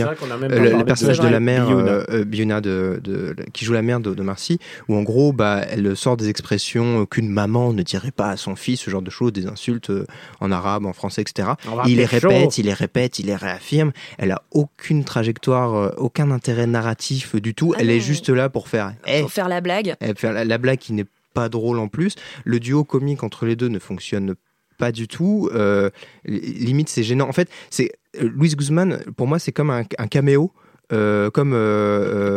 vrai 0.06 0.16
qu'on 0.16 0.30
a 0.30 0.36
même 0.36 0.52
euh, 0.52 0.70
pas 0.70 0.78
le, 0.78 0.84
personnage 0.84 1.20
de 1.20 1.28
la 1.28 1.40
mère, 1.40 1.66
Biuna. 1.66 2.24
Biuna 2.24 2.60
de, 2.60 3.00
de- 3.02 3.34
qui 3.52 3.64
joue 3.64 3.72
la 3.72 3.82
mère 3.82 4.00
de, 4.00 4.14
de 4.14 4.22
Marcy, 4.22 4.58
où 4.88 4.96
en 4.96 5.02
gros, 5.02 5.32
bah, 5.32 5.62
elle 5.70 5.96
sort 5.96 6.16
des 6.16 6.28
expressions 6.28 7.06
qu'une 7.06 7.28
maman 7.28 7.72
ne 7.72 7.82
dirait 7.82 8.10
pas 8.12 8.30
à 8.30 8.36
son 8.36 8.56
fils, 8.56 8.80
ce 8.80 8.90
genre 8.90 9.02
de 9.02 9.10
choses, 9.10 9.32
des 9.32 9.46
insultes 9.46 9.90
euh, 9.90 10.06
en 10.40 10.50
arabe, 10.52 10.86
en 10.86 10.92
français, 10.92 11.22
etc. 11.22 11.48
Il 11.86 11.96
les 11.96 12.04
répète, 12.04 12.58
il 12.58 12.66
les 12.66 12.72
répète, 12.74 13.18
il 13.18 13.26
les 13.26 13.36
réaffirme. 13.36 13.92
Elle 14.18 14.30
a 14.30 14.42
aucune 14.52 15.04
trajectoire, 15.04 15.74
euh, 15.74 15.90
aucun 15.96 16.30
intérêt 16.30 16.66
narratif 16.66 17.34
du 17.36 17.54
tout. 17.54 17.72
Ah 17.76 17.78
elle 17.80 17.90
est 17.90 18.00
juste 18.00 18.28
là 18.28 18.48
pour 18.48 18.68
faire. 18.68 18.94
Eh, 19.06 19.20
Pour 19.22 19.32
faire 19.32 19.48
la 19.48 19.60
blague. 19.60 19.94
elle 20.00 20.16
fait 20.16 20.32
la, 20.32 20.44
la 20.44 20.58
blague 20.58 20.78
qui 20.78 20.92
n'est 20.92 21.06
pas 21.34 21.48
drôle 21.48 21.78
en 21.78 21.88
plus. 21.88 22.14
Le 22.44 22.60
duo 22.60 22.84
comique 22.84 23.22
entre 23.22 23.46
les 23.46 23.56
deux 23.56 23.68
ne 23.68 23.78
fonctionne 23.78 24.34
pas 24.82 24.90
du 24.92 25.06
tout. 25.06 25.48
Euh, 25.54 25.90
li- 26.24 26.40
limite, 26.68 26.88
c'est 26.88 27.04
gênant. 27.04 27.28
En 27.28 27.32
fait, 27.38 27.48
c'est 27.70 27.88
euh, 28.20 28.28
Louise 28.36 28.56
Guzman. 28.56 28.90
Pour 29.16 29.26
moi, 29.26 29.38
c'est 29.38 29.52
comme 29.52 29.70
un, 29.70 29.84
un 29.98 30.08
caméo. 30.08 30.50
euh, 30.92 31.30
comme 31.30 31.52
euh, 31.54 32.36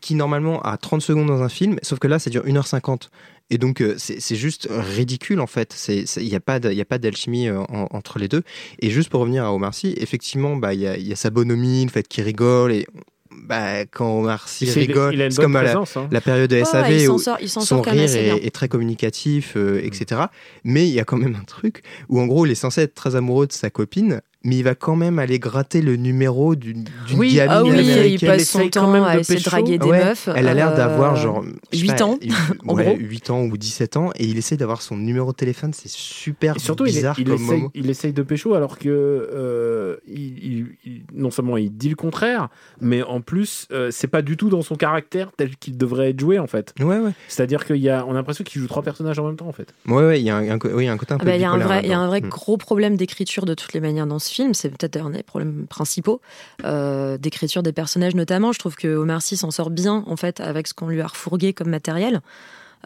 qui 0.00 0.14
normalement 0.16 0.60
a 0.62 0.76
30 0.76 1.00
secondes 1.02 1.28
dans 1.28 1.42
un 1.42 1.48
film, 1.48 1.76
sauf 1.82 1.98
que 2.00 2.08
là 2.08 2.18
ça 2.18 2.28
dure 2.30 2.44
1h50. 2.44 3.08
Et 3.50 3.58
donc 3.58 3.84
c'est 3.98 4.18
c'est 4.20 4.36
juste 4.46 4.66
ridicule 4.70 5.40
en 5.40 5.46
fait. 5.46 5.70
Il 6.16 6.28
n'y 6.28 6.34
a 6.34 6.40
pas 6.40 6.58
y 6.72 6.80
a 6.80 6.84
pas 6.84 6.98
d'alchimie 6.98 7.48
en- 7.50 7.86
entre 7.98 8.18
les 8.18 8.26
deux. 8.28 8.42
Et 8.80 8.90
juste 8.90 9.10
pour 9.10 9.20
revenir 9.20 9.44
à 9.44 9.52
Omar 9.52 9.74
Sy, 9.74 9.94
effectivement, 9.98 10.56
bah, 10.56 10.72
il 10.74 10.80
y, 10.80 10.86
a, 10.88 10.96
il 10.96 11.06
y 11.06 11.12
a 11.12 11.16
sa 11.16 11.30
bonhomie, 11.30 11.84
le 11.84 11.90
fait 11.90 12.06
qu'il 12.08 12.24
rigole. 12.24 12.72
Et 12.72 12.86
bah, 13.30 13.84
quand 13.86 14.18
Omar 14.18 14.48
Sy 14.48 14.66
Il, 14.66 14.70
rigole, 14.72 15.32
c'est 15.32 15.42
comme 15.42 15.56
à 15.56 15.62
la, 15.62 15.76
hein. 15.76 16.08
la 16.10 16.20
période 16.20 16.50
de 16.50 16.56
Ouais, 16.56 16.64
SAV 16.64 16.88
ouais, 16.88 17.08
où 17.08 17.18
sort, 17.18 17.38
son 17.46 17.60
sort 17.60 17.84
rire 17.84 18.02
est, 18.02 18.44
est 18.44 18.50
très 18.50 18.68
communicatif, 18.68 19.54
euh, 19.56 19.80
etc. 19.84 20.22
Mais 20.64 20.88
il 20.88 20.92
y 20.92 21.00
a 21.00 21.04
quand 21.04 21.16
même 21.16 21.36
un 21.40 21.44
truc 21.44 21.82
où 22.08 22.20
en 22.20 22.26
gros 22.26 22.46
il 22.46 22.52
est 22.52 22.56
censé 22.56 22.82
être 22.82 22.94
très 22.94 23.16
amoureux 23.16 23.46
de 23.46 23.52
sa 23.52 23.70
copine, 23.70 24.20
mais 24.44 24.56
il 24.56 24.62
va 24.62 24.74
quand 24.74 24.96
même 24.96 25.18
aller 25.18 25.38
gratter 25.38 25.82
le 25.82 25.96
numéro 25.96 26.54
d'une 26.56 26.84
d'une 27.06 27.18
Oui, 27.18 27.34
gamine 27.34 27.50
Ah 27.52 27.62
oui, 27.62 28.16
il 28.20 28.26
passe 28.26 28.48
son 28.48 28.68
temps 28.68 28.90
même 28.90 29.02
à 29.04 29.14
de 29.16 29.20
essayer 29.20 29.38
de 29.38 29.44
draguer 29.44 29.78
des 29.78 29.86
Ouais, 29.86 30.04
meufs. 30.04 30.28
Elle 30.34 30.48
a 30.48 30.54
l'air 30.54 30.70
euh, 30.72 30.76
d'avoir 30.76 31.16
genre 31.16 31.44
je 31.72 31.78
sais 31.78 31.82
8 31.84 31.88
pas, 31.96 32.04
ans, 32.04 32.18
en 32.66 32.74
ouais, 32.74 32.84
gros. 32.84 32.96
8 32.98 33.30
ans 33.30 33.42
ou 33.42 33.56
17 33.56 33.96
ans 33.96 34.10
et 34.16 34.24
il 34.24 34.38
essaie 34.38 34.56
d'avoir 34.56 34.80
son 34.82 34.96
numéro 34.96 35.32
de 35.32 35.36
téléphone, 35.36 35.72
c'est 35.74 35.90
super 35.90 36.56
Et 36.56 36.58
surtout, 36.58 36.86
il, 36.86 36.90
est- 36.90 36.98
bizarre 36.98 37.16
il 37.18 37.24
comme 37.26 37.34
essaye, 37.34 37.46
moment. 37.58 37.70
il 37.74 37.90
essaye 37.90 38.12
de 38.12 38.22
pécho 38.22 38.54
alors 38.54 38.78
que 38.78 38.88
euh, 38.88 39.96
il, 40.08 40.38
il- 40.44 40.66
il- 40.84 41.02
non 41.14 41.30
seulement 41.30 41.56
il 41.56 41.76
dit 41.76 41.88
le 41.88 41.96
contraire, 41.96 42.48
mais 42.80 43.02
en 43.02 43.20
plus, 43.20 43.66
euh, 43.72 43.90
c'est 43.90 44.08
pas 44.08 44.22
du 44.22 44.36
tout 44.36 44.48
dans 44.48 44.62
son 44.62 44.74
caractère 44.74 45.30
tel 45.36 45.56
qu'il 45.56 45.76
devrait 45.76 46.10
être 46.10 46.20
joué 46.20 46.38
en 46.38 46.46
fait. 46.46 46.74
Ouais 46.80 46.98
ouais. 46.98 47.12
C'est-à-dire 47.28 47.64
qu'il 47.64 47.76
y 47.76 47.90
a, 47.90 48.04
on 48.06 48.12
a 48.12 48.14
l'impression 48.14 48.44
qu'il 48.44 48.60
joue 48.60 48.68
trois 48.68 48.82
personnages 48.82 49.18
en 49.18 49.26
même 49.26 49.36
temps 49.36 49.48
en 49.48 49.52
fait. 49.52 49.72
Ouais 49.86 50.04
ouais, 50.06 50.20
il 50.20 50.24
y 50.24 50.30
a 50.30 50.36
un, 50.36 50.58
oui, 50.64 50.84
il 50.84 50.84
y 50.84 50.88
a 50.88 50.92
un 50.92 50.96
côté 50.96 51.12
un 51.12 51.16
Ah 51.16 51.20
peu 51.20 51.26
bah, 51.26 51.36
Il 51.36 51.42
y 51.42 51.44
a 51.44 51.50
un 51.50 51.58
bipolaire 51.58 51.68
vrai, 51.68 51.80
il 51.84 51.90
y 51.90 51.92
a 51.92 51.98
un 51.98 52.00
là-dedans. 52.08 52.10
vrai 52.10 52.20
Mm. 52.20 52.28
gros 52.30 52.56
problème 52.56 52.96
d'écriture 52.96 53.44
de 53.46 53.54
toutes 53.54 53.72
les 53.72 53.80
manières 53.80 54.06
dans 54.06 54.18
ce 54.18 54.29
ce 54.30 54.34
film. 54.34 54.54
C'est 54.54 54.70
peut-être 54.70 54.96
un 55.04 55.10
des 55.10 55.22
problèmes 55.22 55.66
principaux 55.68 56.20
euh, 56.64 57.18
d'écriture 57.18 57.62
des 57.62 57.72
personnages, 57.72 58.14
notamment. 58.14 58.52
Je 58.52 58.58
trouve 58.58 58.76
que 58.76 58.88
Omar 58.88 59.20
Sy 59.20 59.36
s'en 59.36 59.50
sort 59.50 59.70
bien, 59.70 60.04
en 60.06 60.16
fait, 60.16 60.40
avec 60.40 60.66
ce 60.66 60.74
qu'on 60.74 60.88
lui 60.88 61.00
a 61.02 61.06
refourgué 61.06 61.52
comme 61.52 61.68
matériel. 61.68 62.20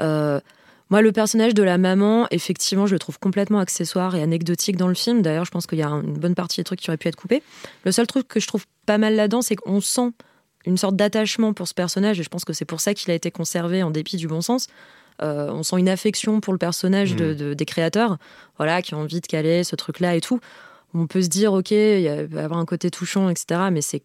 Euh, 0.00 0.40
moi, 0.90 1.00
le 1.00 1.12
personnage 1.12 1.54
de 1.54 1.62
la 1.62 1.78
maman, 1.78 2.26
effectivement, 2.30 2.86
je 2.86 2.92
le 2.94 2.98
trouve 2.98 3.18
complètement 3.18 3.58
accessoire 3.58 4.14
et 4.16 4.22
anecdotique 4.22 4.76
dans 4.76 4.88
le 4.88 4.94
film. 4.94 5.22
D'ailleurs, 5.22 5.44
je 5.46 5.50
pense 5.50 5.66
qu'il 5.66 5.78
y 5.78 5.82
a 5.82 5.88
une 5.88 6.18
bonne 6.18 6.34
partie 6.34 6.60
des 6.60 6.64
trucs 6.64 6.80
qui 6.80 6.90
auraient 6.90 6.98
pu 6.98 7.08
être 7.08 7.16
coupés. 7.16 7.42
Le 7.84 7.92
seul 7.92 8.06
truc 8.06 8.28
que 8.28 8.38
je 8.40 8.46
trouve 8.46 8.64
pas 8.84 8.98
mal 8.98 9.14
là-dedans, 9.14 9.40
c'est 9.42 9.56
qu'on 9.56 9.80
sent 9.80 10.10
une 10.66 10.76
sorte 10.76 10.96
d'attachement 10.96 11.52
pour 11.52 11.68
ce 11.68 11.74
personnage, 11.74 12.20
et 12.20 12.22
je 12.22 12.28
pense 12.28 12.44
que 12.44 12.52
c'est 12.52 12.64
pour 12.64 12.80
ça 12.80 12.94
qu'il 12.94 13.10
a 13.10 13.14
été 13.14 13.30
conservé 13.30 13.82
en 13.82 13.90
dépit 13.90 14.16
du 14.16 14.28
bon 14.28 14.40
sens. 14.40 14.66
Euh, 15.22 15.48
on 15.52 15.62
sent 15.62 15.76
une 15.78 15.88
affection 15.88 16.40
pour 16.40 16.52
le 16.52 16.58
personnage 16.58 17.14
de, 17.16 17.34
de- 17.34 17.54
des 17.54 17.64
créateurs, 17.66 18.16
voilà, 18.56 18.82
qui 18.82 18.94
ont 18.94 19.00
envie 19.00 19.20
de 19.20 19.26
caler 19.26 19.62
ce 19.62 19.76
truc-là 19.76 20.16
et 20.16 20.20
tout. 20.20 20.40
On 20.94 21.06
peut 21.06 21.22
se 21.22 21.28
dire, 21.28 21.52
ok, 21.52 21.70
il 21.72 22.00
y 22.00 22.08
a- 22.08 22.22
il 22.22 22.26
va 22.28 22.40
y 22.42 22.44
avoir 22.44 22.58
un 22.60 22.64
côté 22.64 22.90
touchant, 22.90 23.28
etc., 23.28 23.60
mais 23.72 23.82
c'est 23.82 24.02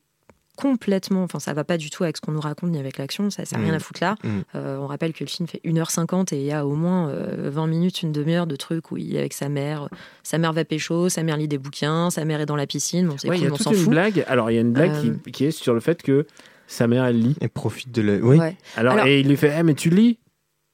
complètement, 0.57 1.23
enfin, 1.23 1.39
ça 1.39 1.53
va 1.53 1.63
pas 1.63 1.77
du 1.77 1.89
tout 1.89 2.03
avec 2.03 2.17
ce 2.17 2.21
qu'on 2.21 2.33
nous 2.33 2.41
raconte 2.41 2.71
ni 2.71 2.79
avec 2.79 2.97
l'action, 2.97 3.29
ça 3.29 3.43
n'a 3.49 3.57
rien 3.59 3.71
Mm. 3.71 3.75
à 3.75 3.79
foutre 3.79 3.99
là. 4.03 4.15
Mm. 4.23 4.27
Euh, 4.55 4.77
on 4.79 4.87
rappelle 4.87 5.13
que 5.13 5.23
le 5.23 5.29
film 5.29 5.47
fait 5.47 5.61
1h50 5.63 6.33
et 6.33 6.39
il 6.39 6.45
y 6.45 6.51
a 6.51 6.65
au 6.65 6.75
moins 6.75 7.07
euh, 7.09 7.49
20 7.49 7.67
minutes, 7.67 8.01
une 8.01 8.11
demi-heure 8.11 8.45
de 8.45 8.57
trucs 8.57 8.91
où 8.91 8.97
il 8.97 9.15
est 9.15 9.19
avec 9.19 9.31
sa 9.33 9.47
mère. 9.47 9.87
Sa 10.23 10.37
mère 10.37 10.51
va 10.51 10.65
pécho, 10.65 11.07
sa 11.07 11.23
mère 11.23 11.37
lit 11.37 11.47
des 11.47 11.57
bouquins, 11.57 12.09
sa 12.09 12.25
mère 12.25 12.41
est 12.41 12.45
dans 12.45 12.57
la 12.57 12.67
piscine. 12.67 13.07
Bon, 13.07 13.15
c'est 13.17 13.29
Ouais, 13.29 13.37
il 13.37 13.43
y 13.43 13.47
cool, 13.47 13.51
a 13.51 13.53
on 13.53 13.57
s'en 13.63 13.71
une 13.71 13.77
fout. 13.77 13.89
blague. 13.89 14.25
Alors, 14.27 14.51
il 14.51 14.55
y 14.55 14.57
a 14.57 14.61
une 14.61 14.73
blague 14.73 14.91
Euh, 14.91 15.13
qui, 15.23 15.31
qui 15.31 15.45
est 15.45 15.51
sur 15.51 15.73
le 15.73 15.79
fait 15.79 16.01
que 16.03 16.25
sa 16.67 16.87
mère, 16.87 17.05
elle 17.05 17.19
lit. 17.19 17.35
Et 17.39 17.47
profite 17.47 17.93
de 17.93 18.01
la. 18.01 18.15
Oui. 18.17 18.37
Ouais. 18.37 18.57
Alors, 18.75 18.93
Alors- 18.95 19.05
et 19.05 19.21
il 19.21 19.29
lui 19.29 19.37
fait 19.37 19.55
Eh, 19.57 19.63
mais 19.63 19.75
tu 19.75 19.89
lis? 19.89 20.17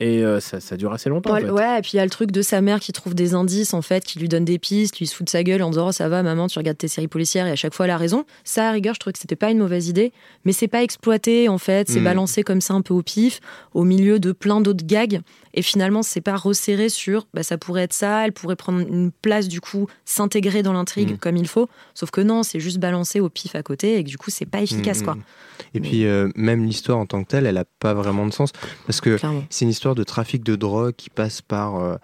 Et 0.02 0.26
euh, 0.26 0.42
ça, 0.42 0.60
ça 0.60 0.76
dure 0.76 0.92
assez 0.92 1.10
longtemps. 1.10 1.30
en 1.30 1.36
Ouais, 1.36 1.42
fait. 1.42 1.50
ouais, 1.52 1.80
et 1.80 1.82
puis 1.82 1.92
il 1.94 1.98
y 1.98 2.00
a 2.00 2.04
le 2.04 2.10
truc 2.10 2.30
de 2.32 2.42
sa 2.42 2.60
mère 2.60 2.82
qui 2.82 2.92
trouve 2.92 3.16
des 3.16 3.34
indices, 3.34 3.74
en 3.74 3.82
fait, 3.82 4.04
qui 4.04 4.20
lui 4.20 4.28
donne 4.28 4.44
des 4.44 4.60
pistes, 4.60 5.00
lui 5.00 5.08
se 5.08 5.16
fout 5.16 5.26
de 5.26 5.30
sa 5.30 5.42
gueule 5.42 5.64
en 5.64 5.70
disant 5.70 5.88
oh, 5.88 5.92
ça 5.94 6.10
va, 6.10 6.22
maman, 6.22 6.48
tu 6.48 6.60
regardes 6.60 6.78
tes 6.78 6.90
séries 6.90 7.08
policières 7.08 7.48
et 7.48 7.52
à 7.52 7.56
chaque 7.56 7.74
fois 7.74 7.86
elle 7.86 7.92
a 7.92 7.98
raison. 7.98 8.26
Ça, 8.44 8.68
à 8.68 8.72
rigueur, 8.74 8.94
je 8.96 9.00
trouve 9.00 9.14
que 9.14 9.20
c'était 9.20 9.38
pas 9.38 9.50
une 9.52 9.58
mauvaise 9.60 9.88
idée, 9.88 10.12
mais 10.44 10.52
c'est 10.52 10.68
pas 10.68 10.84
exploité, 10.84 11.48
en 11.48 11.58
fait, 11.58 11.88
c'est 11.90 12.02
Mm. 12.02 12.04
balancé 12.04 12.44
comme 12.44 12.60
ça 12.60 12.74
un 12.74 12.82
peu 12.82 12.94
au 12.94 13.04
pif, 13.04 13.40
au 13.74 13.86
milieu 13.86 14.20
de 14.20 14.34
plein 14.34 14.60
d'autres 14.60 14.86
gags, 14.86 15.22
et 15.56 15.62
finalement, 15.62 16.04
c'est 16.04 16.22
pas 16.22 16.36
resserré 16.36 16.90
sur 16.90 17.28
bah, 17.34 17.42
ça 17.42 17.58
pourrait 17.58 17.84
être 17.84 17.94
ça, 17.94 18.26
elle 18.26 18.34
pourrait 18.34 18.56
prendre 18.56 18.80
une 18.80 19.12
place, 19.12 19.48
du 19.48 19.62
coup, 19.62 19.88
s'intégrer 20.06 20.62
dans 20.62 20.74
l'intrigue 20.74 21.14
Mm. 21.14 21.18
comme 21.18 21.38
il 21.38 21.48
faut, 21.48 21.68
sauf 21.94 22.12
que 22.12 22.22
non, 22.22 22.44
c'est 22.44 22.60
juste 22.60 22.78
balancé 22.78 23.20
au 23.22 23.30
pif 23.30 23.56
à 23.56 23.64
côté, 23.64 23.98
et 23.98 24.04
que 24.04 24.10
du 24.10 24.18
coup, 24.18 24.30
c'est 24.30 24.46
pas 24.46 24.62
efficace, 24.62 25.02
Mm, 25.02 25.04
quoi. 25.06 25.16
mm. 25.16 25.24
Et 25.74 25.80
puis, 25.80 26.06
euh, 26.06 26.30
même 26.36 26.64
l'histoire 26.66 26.98
en 26.98 27.06
tant 27.06 27.24
que 27.24 27.30
telle, 27.30 27.46
elle 27.46 27.56
n'a 27.56 27.66
pas 27.80 27.94
vraiment 27.94 28.26
de 28.28 28.34
sens. 28.34 28.52
Parce 28.86 29.02
que 29.02 29.18
c'est 29.50 29.66
une 29.66 29.72
histoire 29.72 29.96
de 29.96 30.04
trafic 30.04 30.44
de 30.44 30.56
drogue 30.56 30.94
qui 30.96 31.10
passe 31.10 31.42
par, 31.42 31.78
euh, 31.78 31.96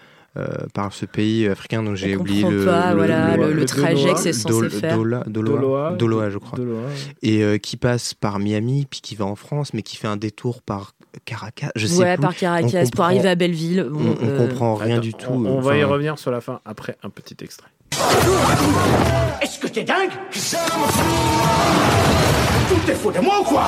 par 0.73 0.93
ce 0.93 1.05
pays 1.05 1.47
africain 1.47 1.83
dont 1.83 1.93
j'ai 1.95 2.15
oublié 2.15 2.43
le, 2.49 2.63
pas, 2.65 2.93
voilà, 2.95 3.35
le- 3.35 3.51
le 3.51 3.65
trajet 3.65 3.95
Doloa, 3.95 4.13
que 4.13 4.19
c'est 4.21 4.31
censé 4.33 4.53
Dol- 4.53 4.69
faire. 4.69 4.95
Dola, 4.95 5.23
Doloa, 5.27 5.59
Doloa, 5.59 5.91
Doloa, 5.93 6.29
je 6.29 6.37
crois. 6.37 6.57
Doloa, 6.57 6.79
ouais. 6.79 6.85
Et 7.21 7.43
euh, 7.43 7.57
qui 7.57 7.75
passe 7.75 8.13
par 8.13 8.39
Miami, 8.39 8.87
puis 8.89 9.01
qui 9.01 9.15
va 9.15 9.25
en 9.25 9.35
France, 9.35 9.73
mais 9.73 9.81
qui 9.81 9.97
fait 9.97 10.07
un 10.07 10.15
détour 10.17 10.61
par 10.61 10.93
Caracas. 11.25 11.71
Je 11.75 11.85
sais 11.85 12.01
Ouais, 12.01 12.15
plus. 12.15 12.21
par 12.21 12.35
Caracas, 12.35 12.85
pour 12.95 13.03
arriver 13.03 13.27
à 13.27 13.35
Belleville. 13.35 13.85
On, 13.89 13.97
Bon, 13.99 14.15
on 14.21 14.25
euh, 14.25 14.47
comprend 14.47 14.75
rien 14.75 14.93
Attends, 14.95 15.01
du 15.01 15.13
tout. 15.13 15.29
On, 15.31 15.45
on 15.45 15.59
va 15.59 15.75
y 15.77 15.83
revenir 15.83 16.17
sur 16.17 16.31
la 16.31 16.39
fin 16.39 16.61
après 16.63 16.95
un 17.03 17.09
petit 17.09 17.35
extrait. 17.43 17.67
Est-ce 19.41 19.59
que 19.59 19.67
t'es 19.67 19.83
dingue 19.83 20.11
Tout 22.69 22.89
est 22.91 22.95
faux 22.95 23.11
de 23.11 23.19
moi 23.19 23.41
ou 23.41 23.43
quoi? 23.43 23.67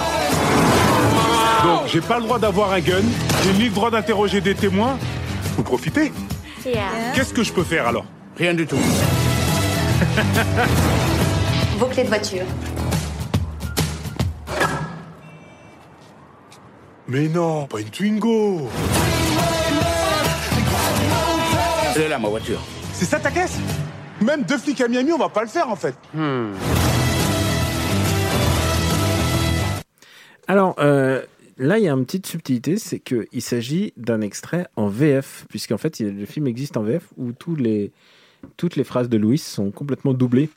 Donc, 1.65 1.82
j'ai 1.88 2.01
pas 2.01 2.17
le 2.17 2.24
droit 2.24 2.39
d'avoir 2.39 2.72
un 2.72 2.79
gun, 2.79 3.01
j'ai 3.43 3.53
ni 3.53 3.65
le 3.65 3.72
droit 3.75 3.91
d'interroger 3.91 4.39
des 4.41 4.55
témoins. 4.55 4.98
Vous 5.58 5.63
profitez 5.63 6.12
Qu'est-ce 6.63 7.34
que 7.34 7.43
je 7.43 7.51
peux 7.51 7.63
faire 7.63 7.88
alors? 7.88 8.05
Rien 8.38 8.53
du 8.53 8.65
tout. 8.65 8.77
Vos 11.77 11.88
clés 11.88 12.03
de 12.03 12.08
voiture. 12.08 12.46
Mais 17.08 17.27
non, 17.27 17.67
pas 17.67 17.82
une 17.82 17.89
Twingo 17.89 18.70
Elle 21.96 22.01
est 22.03 22.08
là, 22.08 22.17
ma 22.17 22.29
voiture. 22.29 22.62
C'est 22.93 23.05
ça 23.05 23.20
ta 23.20 23.29
caisse? 23.29 23.58
Même 24.22 24.43
deux 24.43 24.58
flics 24.58 24.79
à 24.79 24.88
Miami, 24.88 25.12
on 25.12 25.17
va 25.17 25.27
pas 25.29 25.41
le 25.41 25.48
faire 25.48 25.70
en 25.70 25.75
fait. 25.75 25.96
Alors, 30.48 30.75
euh, 30.79 31.22
là, 31.58 31.78
il 31.80 31.84
y 31.86 31.88
a 31.88 31.94
une 31.94 32.06
petite 32.06 32.26
subtilité, 32.28 32.78
c'est 32.78 33.00
qu'il 33.00 33.42
s'agit 33.42 33.94
d'un 33.98 34.22
extrait 34.22 34.68
en 34.76 34.88
VF, 34.88 35.46
puisqu'en 35.50 35.78
fait, 35.78 36.00
il- 36.00 36.18
le 36.20 36.26
film 36.26 36.48
existe 36.48 36.78
en 36.78 36.84
VF 36.84 37.08
où 37.18 37.32
tous 37.32 37.56
les, 37.56 37.92
toutes 38.58 38.76
les 38.76 38.84
phrases 38.84 39.10
de 39.10 39.18
Louis 39.18 39.38
sont 39.38 39.72
complètement 39.72 40.14
doublées. 40.14 40.50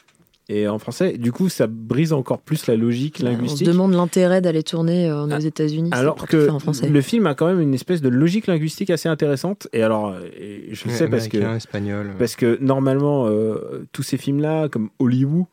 Et 0.49 0.69
en 0.69 0.79
français, 0.79 1.19
du 1.19 1.33
coup, 1.33 1.49
ça 1.49 1.67
brise 1.67 2.13
encore 2.13 2.41
plus 2.41 2.69
la 2.69 2.77
logique 2.77 3.17
on 3.19 3.21
se 3.21 3.25
linguistique. 3.33 3.67
demande 3.67 3.93
l'intérêt 3.95 4.41
d'aller 4.41 4.63
tourner 4.63 5.09
euh, 5.11 5.25
aux 5.27 5.39
États-Unis. 5.41 5.91
Alors 5.93 6.15
que 6.29 6.49
en 6.49 6.61
français. 6.61 6.89
le 6.89 7.01
film 7.01 7.27
a 7.27 7.35
quand 7.35 7.49
même 7.49 7.61
une 7.61 7.75
espèce 7.75 8.01
de 8.01 8.09
logique 8.09 8.47
linguistique 8.47 8.91
assez 8.91 9.09
intéressante. 9.09 9.67
Et 9.73 9.83
alors, 9.83 10.11
euh, 10.11 10.21
et 10.39 10.69
je 10.73 10.85
le 10.87 10.95
sais 10.95 11.09
parce 11.09 11.27
que, 11.27 11.37
américain, 11.39 11.57
espagnol. 11.57 12.15
parce 12.17 12.37
que 12.37 12.59
normalement, 12.61 13.27
euh, 13.27 13.89
tous 13.91 14.05
ces 14.05 14.19
films-là, 14.19 14.69
comme 14.69 14.91
Hollywood, 15.01 15.47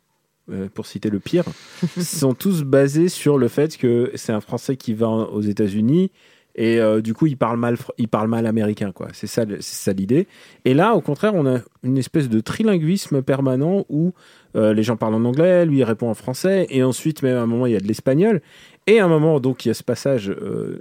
euh, 0.52 0.68
pour 0.74 0.86
citer 0.86 1.10
le 1.10 1.20
pire, 1.20 1.46
sont 2.02 2.34
tous 2.34 2.64
basés 2.64 3.08
sur 3.08 3.38
le 3.38 3.48
fait 3.48 3.78
que 3.78 4.12
c'est 4.16 4.34
un 4.34 4.42
Français 4.42 4.76
qui 4.76 4.94
va 4.94 5.08
aux 5.08 5.42
États-Unis 5.42 6.12
et 6.56 6.80
euh, 6.80 7.02
du 7.02 7.14
coup 7.14 7.28
il 7.28 7.38
parle 7.38 7.58
mal, 7.58 7.78
il 7.98 8.08
parle 8.08 8.28
mal 8.28 8.46
américain 8.46 8.92
quoi. 8.92 9.08
C'est 9.14 9.28
ça, 9.28 9.46
c'est 9.48 9.62
ça 9.62 9.94
l'idée. 9.94 10.28
Et 10.66 10.74
là, 10.74 10.96
au 10.96 11.02
contraire, 11.02 11.34
on 11.34 11.46
a 11.46 11.60
une 11.84 11.98
espèce 11.98 12.28
de 12.28 12.42
trilinguisme 12.42 13.22
permanent 13.22 13.86
où 13.88 14.14
euh, 14.56 14.74
les 14.74 14.84
gens 14.84 14.98
parlent 14.98 15.16
en 15.16 15.24
anglais, 15.24 15.66
lui 15.66 15.78
il 15.78 15.84
répond 15.84 16.10
en 16.10 16.14
français 16.14 16.68
et 16.70 16.84
ensuite 16.84 17.24
même 17.24 17.38
à 17.38 17.42
un 17.42 17.48
moment 17.48 17.66
il 17.66 17.74
y 17.74 17.78
a 17.78 17.80
de 17.80 17.88
l'espagnol 17.88 18.42
et 18.86 19.00
à 19.00 19.06
un 19.06 19.08
moment 19.08 19.40
donc 19.40 19.66
il 19.66 19.70
y 19.70 19.72
a 19.72 19.74
ce 19.74 19.84
passage 19.84 20.30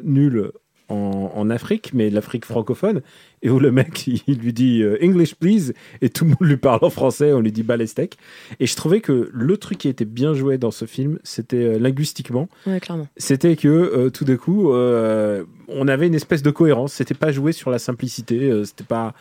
nul 0.02 0.50
en, 0.88 1.32
en 1.34 1.50
Afrique, 1.50 1.92
mais 1.94 2.10
l'Afrique 2.10 2.44
francophone, 2.44 3.00
et 3.42 3.50
où 3.50 3.58
le 3.58 3.72
mec 3.72 4.06
il, 4.26 4.38
lui 4.38 4.52
dit 4.52 4.82
euh, 4.82 4.98
English 5.02 5.34
please, 5.34 5.72
et 6.00 6.08
tout 6.10 6.24
le 6.24 6.30
monde 6.30 6.38
lui 6.48 6.56
parle 6.56 6.80
en 6.82 6.90
français, 6.90 7.32
on 7.32 7.40
lui 7.40 7.52
dit 7.52 7.62
balestec. 7.62 8.16
Et 8.60 8.66
je 8.66 8.76
trouvais 8.76 9.00
que 9.00 9.30
le 9.32 9.56
truc 9.56 9.78
qui 9.78 9.88
était 9.88 10.04
bien 10.04 10.34
joué 10.34 10.58
dans 10.58 10.70
ce 10.70 10.84
film, 10.84 11.18
c'était 11.24 11.56
euh, 11.56 11.78
linguistiquement, 11.78 12.48
Ouais, 12.66 12.80
clairement. 12.80 13.08
c'était 13.16 13.56
que 13.56 13.68
euh, 13.68 14.10
tout 14.10 14.24
d'un 14.24 14.36
coup, 14.36 14.70
on 14.72 15.88
avait 15.88 16.06
une 16.06 16.14
espèce 16.14 16.42
de 16.42 16.50
cohérence. 16.50 16.92
C'était 16.92 17.14
pas 17.14 17.32
joué 17.32 17.52
sur 17.52 17.70
la 17.70 17.78
simplicité. 17.78 18.50
c'était 18.64 18.84
pas. 18.84 19.14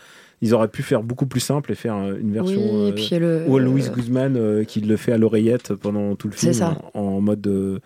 Ils 0.43 0.55
auraient 0.55 0.69
pu 0.69 0.81
faire 0.81 1.03
beaucoup 1.03 1.27
plus 1.27 1.39
simple 1.39 1.71
et 1.71 1.75
faire 1.75 1.93
une 2.17 2.33
version. 2.33 2.59
Oui, 2.61 2.87
et 2.87 2.91
euh, 2.91 2.95
puis 2.95 3.19
le- 3.19 3.43
ou 3.47 3.59
Louis 3.59 3.83
Guzman 3.93 4.35
euh, 4.35 4.63
qui 4.63 4.81
le 4.81 4.97
fait 4.97 5.11
à 5.11 5.17
l'oreillette 5.19 5.75
pendant 5.75 6.15
tout 6.15 6.27
le 6.27 6.33
C'est 6.35 6.47
film 6.47 6.53
ça. 6.53 6.77
En, 6.95 6.99
en 7.01 7.21
mode, 7.21 7.79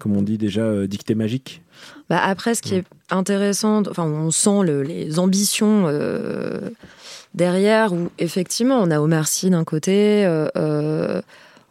comme 0.00 0.16
on 0.16 0.22
dit 0.22 0.38
déjà, 0.38 0.62
euh, 0.62 0.86
dictée 0.88 1.14
magique. 1.14 1.62
Bah, 2.08 2.18
après, 2.24 2.56
ce 2.56 2.62
qui 2.62 2.74
est 2.74 2.84
intéressant, 3.10 3.82
enfin, 3.88 4.02
on 4.04 4.32
sent 4.32 4.62
le- 4.64 4.82
les 4.82 5.18
ambitions 5.20 5.84
euh, 5.86 6.70
derrière, 7.34 7.92
où 7.92 8.08
effectivement, 8.18 8.78
on 8.82 8.90
a 8.90 8.98
Omar 9.00 9.28
Sy 9.28 9.50
d'un 9.50 9.62
côté, 9.64 10.24
euh, 10.26 11.22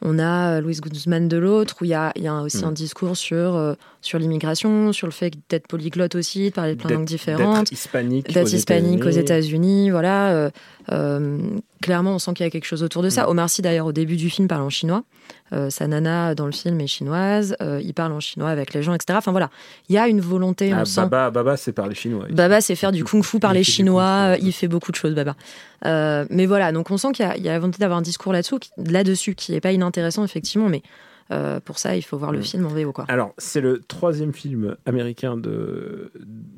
on 0.01 0.17
a 0.17 0.61
Louis 0.61 0.79
Guzman 0.81 1.27
de 1.27 1.35
l'autre, 1.35 1.75
où 1.81 1.85
il 1.85 1.89
y 1.89 1.93
a, 1.93 2.13
il 2.15 2.23
y 2.23 2.27
a 2.29 2.41
aussi 2.41 2.63
Mm. 2.63 2.69
un 2.69 2.71
discours 2.71 3.17
sur, 3.17 3.75
sur 4.01 4.17
l'immigration, 4.17 4.93
sur 4.93 5.07
le 5.07 5.11
fait 5.11 5.33
d'être 5.49 5.67
polyglotte 5.67 6.15
aussi, 6.15 6.49
de 6.49 6.53
parler 6.53 6.75
de 6.75 6.79
plein 6.79 6.91
de 6.91 6.95
langues 6.95 7.05
différentes. 7.05 7.57
D'être 7.65 7.71
hispanique. 7.73 8.33
d'être 8.33 8.53
hispanique 8.53 9.03
aux 9.05 9.09
États-Unis. 9.09 9.87
États-Unis, 9.87 9.89
voilà. 9.91 10.51
Clairement, 11.81 12.11
on 12.15 12.19
sent 12.19 12.33
qu'il 12.33 12.43
y 12.45 12.47
a 12.47 12.49
quelque 12.49 12.65
chose 12.65 12.83
autour 12.83 13.01
de 13.03 13.09
ça. 13.09 13.23
Mm. 13.25 13.29
Omar 13.29 13.49
Sy, 13.49 13.61
d'ailleurs, 13.61 13.85
au 13.85 13.91
début 13.91 14.15
du 14.15 14.29
film, 14.29 14.47
parle 14.47 14.61
en 14.63 14.69
chinois. 14.69 15.03
Euh, 15.53 15.69
sa 15.69 15.87
nana 15.87 16.35
dans 16.35 16.45
le 16.45 16.51
film 16.51 16.79
est 16.81 16.87
chinoise. 16.87 17.55
euh, 17.61 17.79
il 17.83 17.93
parle 17.93 18.11
en 18.13 18.19
chinois 18.19 18.49
avec 18.49 18.73
les 18.73 18.83
gens, 18.83 18.93
etc. 18.93 19.17
Enfin 19.17 19.31
voilà, 19.31 19.49
il 19.89 19.95
y 19.95 19.97
a 19.97 20.07
une 20.07 20.21
volonté, 20.21 20.73
on 20.73 20.77
Ah, 20.79 20.85
sent. 20.85 21.07
Baba, 21.09 21.57
c'est 21.57 21.71
parler 21.71 21.95
chinois. 21.95 22.25
Baba, 22.29 22.61
c'est 22.61 22.75
faire 22.75 22.91
du 22.91 23.03
kung-fu 23.03 23.39
par 23.39 23.53
les 23.53 23.63
Chinois. 23.63 24.35
Il 24.41 24.51
fait 24.53 24.67
beaucoup 24.67 24.91
de 24.91 24.95
choses, 24.97 25.13
Baba. 25.15 25.35
Euh, 25.85 26.25
mais 26.29 26.45
voilà, 26.45 26.71
donc 26.71 26.91
on 26.91 26.97
sent 26.97 27.11
qu'il 27.13 27.25
y 27.37 27.41
y 27.41 27.49
a 27.49 27.53
la 27.53 27.59
volonté 27.59 27.77
d'avoir 27.79 27.99
un 27.99 28.03
discours 28.03 28.33
là-dessous, 28.33 28.59
qui- 28.59 28.69
là-dessus, 28.77 29.33
qui 29.35 29.53
est 29.55 29.61
pas 29.61 29.71
inintéressant, 29.71 30.23
effectivement. 30.23 30.67
Mais 30.69 30.81
euh, 31.31 31.59
pour 31.59 31.77
ça, 31.77 31.95
il 31.95 32.01
faut 32.01 32.17
voir 32.17 32.31
le 32.31 32.39
Mm. 32.39 32.43
film 32.43 32.65
en 32.65 32.69
VO, 32.69 32.91
quoi. 32.91 33.05
Alors, 33.07 33.33
c'est 33.37 33.61
le 33.61 33.79
troisième 33.87 34.33
film 34.33 34.75
américain 34.85 35.37
de. 35.37 36.11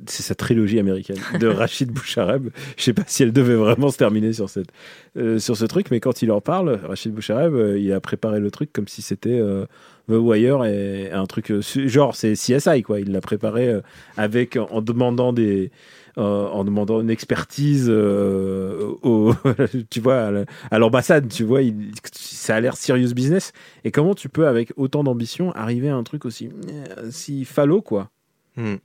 C'est 0.06 0.24
sa 0.24 0.34
trilogie 0.36 0.80
américaine 0.80 1.18
de 1.40 1.48
Rachid 1.62 1.92
Bouchareb. 1.92 2.50
Je 2.78 2.84
sais 2.84 2.94
pas 2.94 3.04
si 3.06 3.24
elle 3.24 3.34
devait 3.34 3.56
vraiment 3.56 3.90
se 3.92 3.98
terminer 3.98 4.32
sur, 4.34 4.50
cette, 4.50 4.70
euh, 5.18 5.40
sur 5.40 5.58
ce 5.58 5.66
truc, 5.66 5.92
mais 5.92 6.00
quand 6.00 6.22
il 6.22 6.32
en 6.32 6.42
parle, 6.42 6.80
Rachid 6.88 7.14
Bouchareb, 7.14 7.54
euh, 7.54 7.78
il 7.80 7.92
a 7.92 8.00
préparé 8.00 8.40
le 8.40 8.50
truc 8.52 8.72
comme 8.72 8.88
si 8.88 9.02
c'était 9.02 9.40
The 10.10 10.14
Wire 10.14 10.64
et 10.66 11.12
un 11.12 11.26
truc. 11.26 11.52
genre, 11.62 12.16
c'est 12.16 12.34
CSI, 12.34 12.82
quoi. 12.84 13.00
Il 13.00 13.12
l'a 13.12 13.22
préparé 13.22 13.80
avec, 14.18 14.58
en 14.58 14.82
demandant 14.82 15.34
des. 15.34 15.72
Euh, 16.18 16.48
en 16.48 16.64
demandant 16.64 17.02
une 17.02 17.10
expertise 17.10 17.88
euh, 17.90 18.94
au, 19.02 19.34
tu 19.90 20.00
vois, 20.00 20.22
à 20.24 20.32
la- 20.32 20.46
à 20.72 20.80
l'ambassade, 20.80 21.28
tu 21.30 21.44
vois, 21.44 21.62
ça 22.14 22.56
a 22.56 22.60
l'air 22.60 22.76
serious 22.78 23.14
business. 23.14 23.54
Et 23.84 23.92
comment 23.92 24.16
tu 24.16 24.30
peux, 24.30 24.48
avec 24.48 24.74
autant 24.78 25.04
d'ambition, 25.04 25.52
arriver 25.54 25.90
à 25.90 25.96
un 25.96 26.04
truc 26.04 26.26
aussi 26.26 26.50
euh, 26.70 27.10
si 27.12 27.46
falot, 27.46 27.82
quoi? 27.82 28.10
Hmm. 28.58 28.76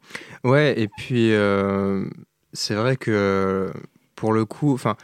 Ouais, 0.45 0.79
et 0.81 0.89
puis 0.89 1.33
c'est 2.53 2.75
vrai 2.75 2.97
que 2.97 3.71
pour 4.15 4.33
le 4.33 4.45
coup, 4.45 4.73
enfin, 4.73 4.97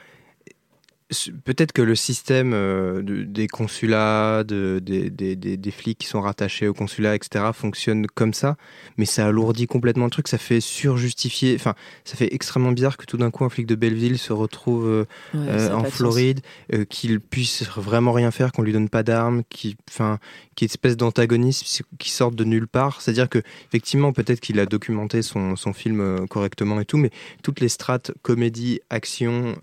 peut-être 1.44 1.72
que 1.72 1.82
le 1.82 1.94
système 1.94 2.52
euh, 2.54 3.02
de- 3.02 3.22
des 3.24 3.46
consulats, 3.48 4.44
de, 4.44 4.80
des, 4.82 5.10
des- 5.10 5.36
des- 5.36 5.56
des 5.56 5.70
flics 5.70 5.98
qui 5.98 6.06
sont 6.06 6.20
rattachés 6.20 6.68
au 6.68 6.74
consulat, 6.74 7.14
etc., 7.14 7.44
fonctionne 7.54 8.06
comme 8.06 8.34
ça, 8.34 8.56
mais 8.96 9.04
ça 9.04 9.26
alourdit 9.26 9.66
complètement 9.66 10.04
le 10.06 10.10
truc, 10.10 10.28
ça 10.28 10.38
fait 10.38 10.60
surjustifier, 10.60 11.54
enfin, 11.54 11.74
ça 12.04 12.16
fait 12.16 12.32
extrêmement 12.34 12.72
bizarre 12.72 12.96
que 12.96 13.06
tout 13.06 13.16
d'un 13.16 13.30
coup 13.30 13.44
un 13.44 13.48
flic 13.48 13.66
de 13.66 13.74
Belleville 13.74 14.18
se 14.18 14.32
retrouve 14.32 14.86
euh, 14.88 15.04
Ouais, 15.34 15.40
euh, 15.48 15.74
en. 15.74 15.84
Floride, 15.84 16.40
qu'il 16.88 17.20
puisse 17.20 17.64
vraiment 17.76 18.12
rien 18.12 18.30
faire, 18.30 18.50
qu'on 18.52 18.62
lui 18.62 18.72
donne 18.72 18.88
pas 18.88 19.02
d'armes, 19.02 19.42
qui, 19.50 19.76
enfin, 19.90 20.18
qui 20.54 20.64
est 20.64 20.66
une 20.66 20.70
espèce 20.70 20.96
d'antagoniste 20.96 21.82
qui 21.98 22.10
sorte 22.10 22.34
de 22.34 22.44
nulle 22.44 22.66
part. 22.66 23.00
C'est-à-dire 23.02 23.28
que 23.28 23.38
effectivement, 23.68 24.12
peut-être 24.12 24.40
qu'il 24.40 24.58
a 24.60 24.66
documenté 24.66 25.22
son, 25.22 25.54
son 25.56 25.72
film 25.72 26.26
correctement 26.28 26.80
et 26.80 26.84
tout, 26.84 26.96
mais 26.96 27.10
toutes 27.42 27.60
les 27.60 27.68
strates 27.68 28.12
comédie, 28.22 28.80
action, 28.90 29.54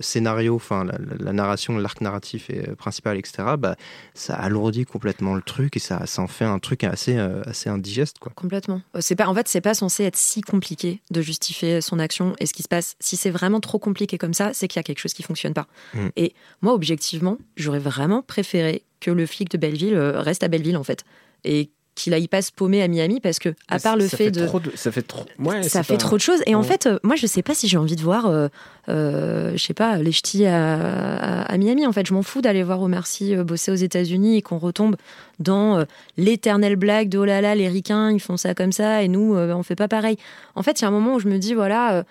scénario, 0.00 0.54
enfin 0.56 0.84
la, 0.98 1.32
narration, 1.32 1.76
l'arc 1.78 2.00
narratif 2.00 2.50
et, 2.50 2.68
euh, 2.68 2.74
principal, 2.74 3.16
etc. 3.18 3.54
Bah, 3.58 3.76
ça 4.14 4.34
alourdit 4.34 4.84
complètement 4.84 5.34
le 5.34 5.42
truc 5.42 5.76
et 5.76 5.80
ça, 5.80 6.06
ça 6.06 6.22
en 6.22 6.26
fait 6.26 6.44
un 6.44 6.58
truc 6.58 6.84
assez, 6.84 7.16
euh, 7.16 7.42
assez 7.44 7.68
indigeste, 7.68 8.18
quoi. 8.18 8.32
Complètement. 8.34 8.82
Euh, 8.96 9.00
C'est 9.00 9.16
pas, 9.16 9.26
en 9.26 9.34
fait, 9.34 9.48
c'est 9.48 9.60
pas 9.60 9.74
censé 9.74 10.04
être 10.04 10.16
si 10.16 10.40
compliqué 10.40 11.00
de 11.10 11.20
justifier 11.20 11.80
son 11.80 11.98
action 11.98 12.34
et 12.38 12.46
ce 12.46 12.52
qui 12.52 12.62
se 12.62 12.68
passe. 12.68 12.96
Si 13.00 13.16
c'est 13.16 13.30
vraiment 13.30 13.60
trop 13.60 13.78
compliqué 13.78 14.18
comme 14.18 14.34
ça, 14.34 14.52
c'est 14.52 14.68
qu'il 14.68 14.78
y 14.78 14.80
a 14.80 14.84
quelque 14.84 15.00
chose 15.00 15.14
qui 15.14 15.22
fonctionne 15.22 15.54
pas. 15.54 15.66
Mm. 15.94 16.08
Et 16.16 16.34
moi, 16.62 16.74
objectivement, 16.74 17.38
j'aurais 17.56 17.78
vraiment 17.78 18.22
préféré 18.22 18.84
que 19.00 19.10
le 19.10 19.26
flic 19.26 19.50
de 19.50 19.58
Belleville 19.58 19.96
reste 19.96 20.42
à 20.42 20.48
Belleville, 20.48 20.76
en 20.76 20.84
fait. 20.84 21.04
Et 21.44 21.70
qu'il 21.94 22.14
aille 22.14 22.28
pas 22.28 22.40
se 22.40 22.50
paumer 22.52 22.82
à 22.82 22.88
Miami 22.88 23.20
parce 23.20 23.38
que, 23.38 23.50
à 23.68 23.78
part 23.78 23.96
le 23.96 24.08
ça 24.08 24.16
fait, 24.16 24.24
fait 24.24 24.30
de. 24.30 24.48
ça 24.74 24.90
fait 24.92 25.02
trop. 25.02 25.24
Ouais, 25.38 25.62
ça 25.64 25.82
fait 25.82 25.94
pas- 25.94 25.98
trop 25.98 26.16
de 26.16 26.20
choses. 26.22 26.40
Et 26.46 26.54
en 26.54 26.62
fait, 26.62 26.86
euh, 26.86 26.98
moi, 27.02 27.16
je 27.16 27.26
sais 27.26 27.42
pas 27.42 27.54
si 27.54 27.68
j'ai 27.68 27.76
envie 27.76 27.96
de 27.96 28.00
voir, 28.02 28.26
euh, 28.26 28.48
euh, 28.88 29.52
je 29.56 29.62
sais 29.62 29.74
pas, 29.74 29.96
les 29.98 30.12
ch'tis 30.12 30.46
à, 30.46 30.74
à- 30.74 31.42
à 31.52 31.56
Miami. 31.58 31.86
En 31.86 31.92
fait, 31.92 32.06
je 32.06 32.14
m'en 32.14 32.22
fous 32.22 32.40
d'aller 32.40 32.62
voir 32.62 32.80
Omar 32.80 33.06
Sy 33.06 33.34
euh, 33.34 33.44
bosser 33.44 33.70
aux 33.72 33.74
États-Unis 33.76 34.36
et 34.38 34.42
qu'on 34.42 34.58
retombe 34.58 34.96
dans 35.40 35.78
euh, 35.78 35.84
l'éternelle 36.16 36.76
blague 36.76 37.08
de 37.08 37.18
oh 37.18 37.24
là 37.24 37.40
là, 37.40 37.54
les 37.54 37.68
ricains, 37.68 38.10
ils 38.12 38.20
font 38.20 38.36
ça 38.36 38.54
comme 38.54 38.72
ça 38.72 39.02
et 39.02 39.08
nous, 39.08 39.34
on 39.36 39.62
fait 39.62 39.76
pas 39.76 39.88
pareil. 39.88 40.16
En 40.54 40.62
fait, 40.62 40.80
il 40.80 40.82
y 40.82 40.84
a 40.84 40.88
un 40.88 40.92
moment 40.92 41.14
où 41.16 41.20
je 41.20 41.28
me 41.28 41.38
dis, 41.38 41.54
voilà. 41.54 42.04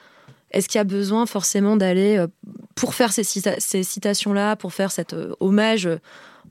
est-ce 0.51 0.67
qu'il 0.67 0.77
y 0.77 0.81
a 0.81 0.83
besoin 0.83 1.25
forcément 1.25 1.77
d'aller 1.77 2.24
pour 2.75 2.93
faire 2.93 3.12
ces, 3.12 3.24
cita- 3.24 3.59
ces 3.59 3.83
citations-là, 3.83 4.55
pour 4.55 4.74
faire 4.74 4.91
cet 4.91 5.15
hommage 5.39 5.88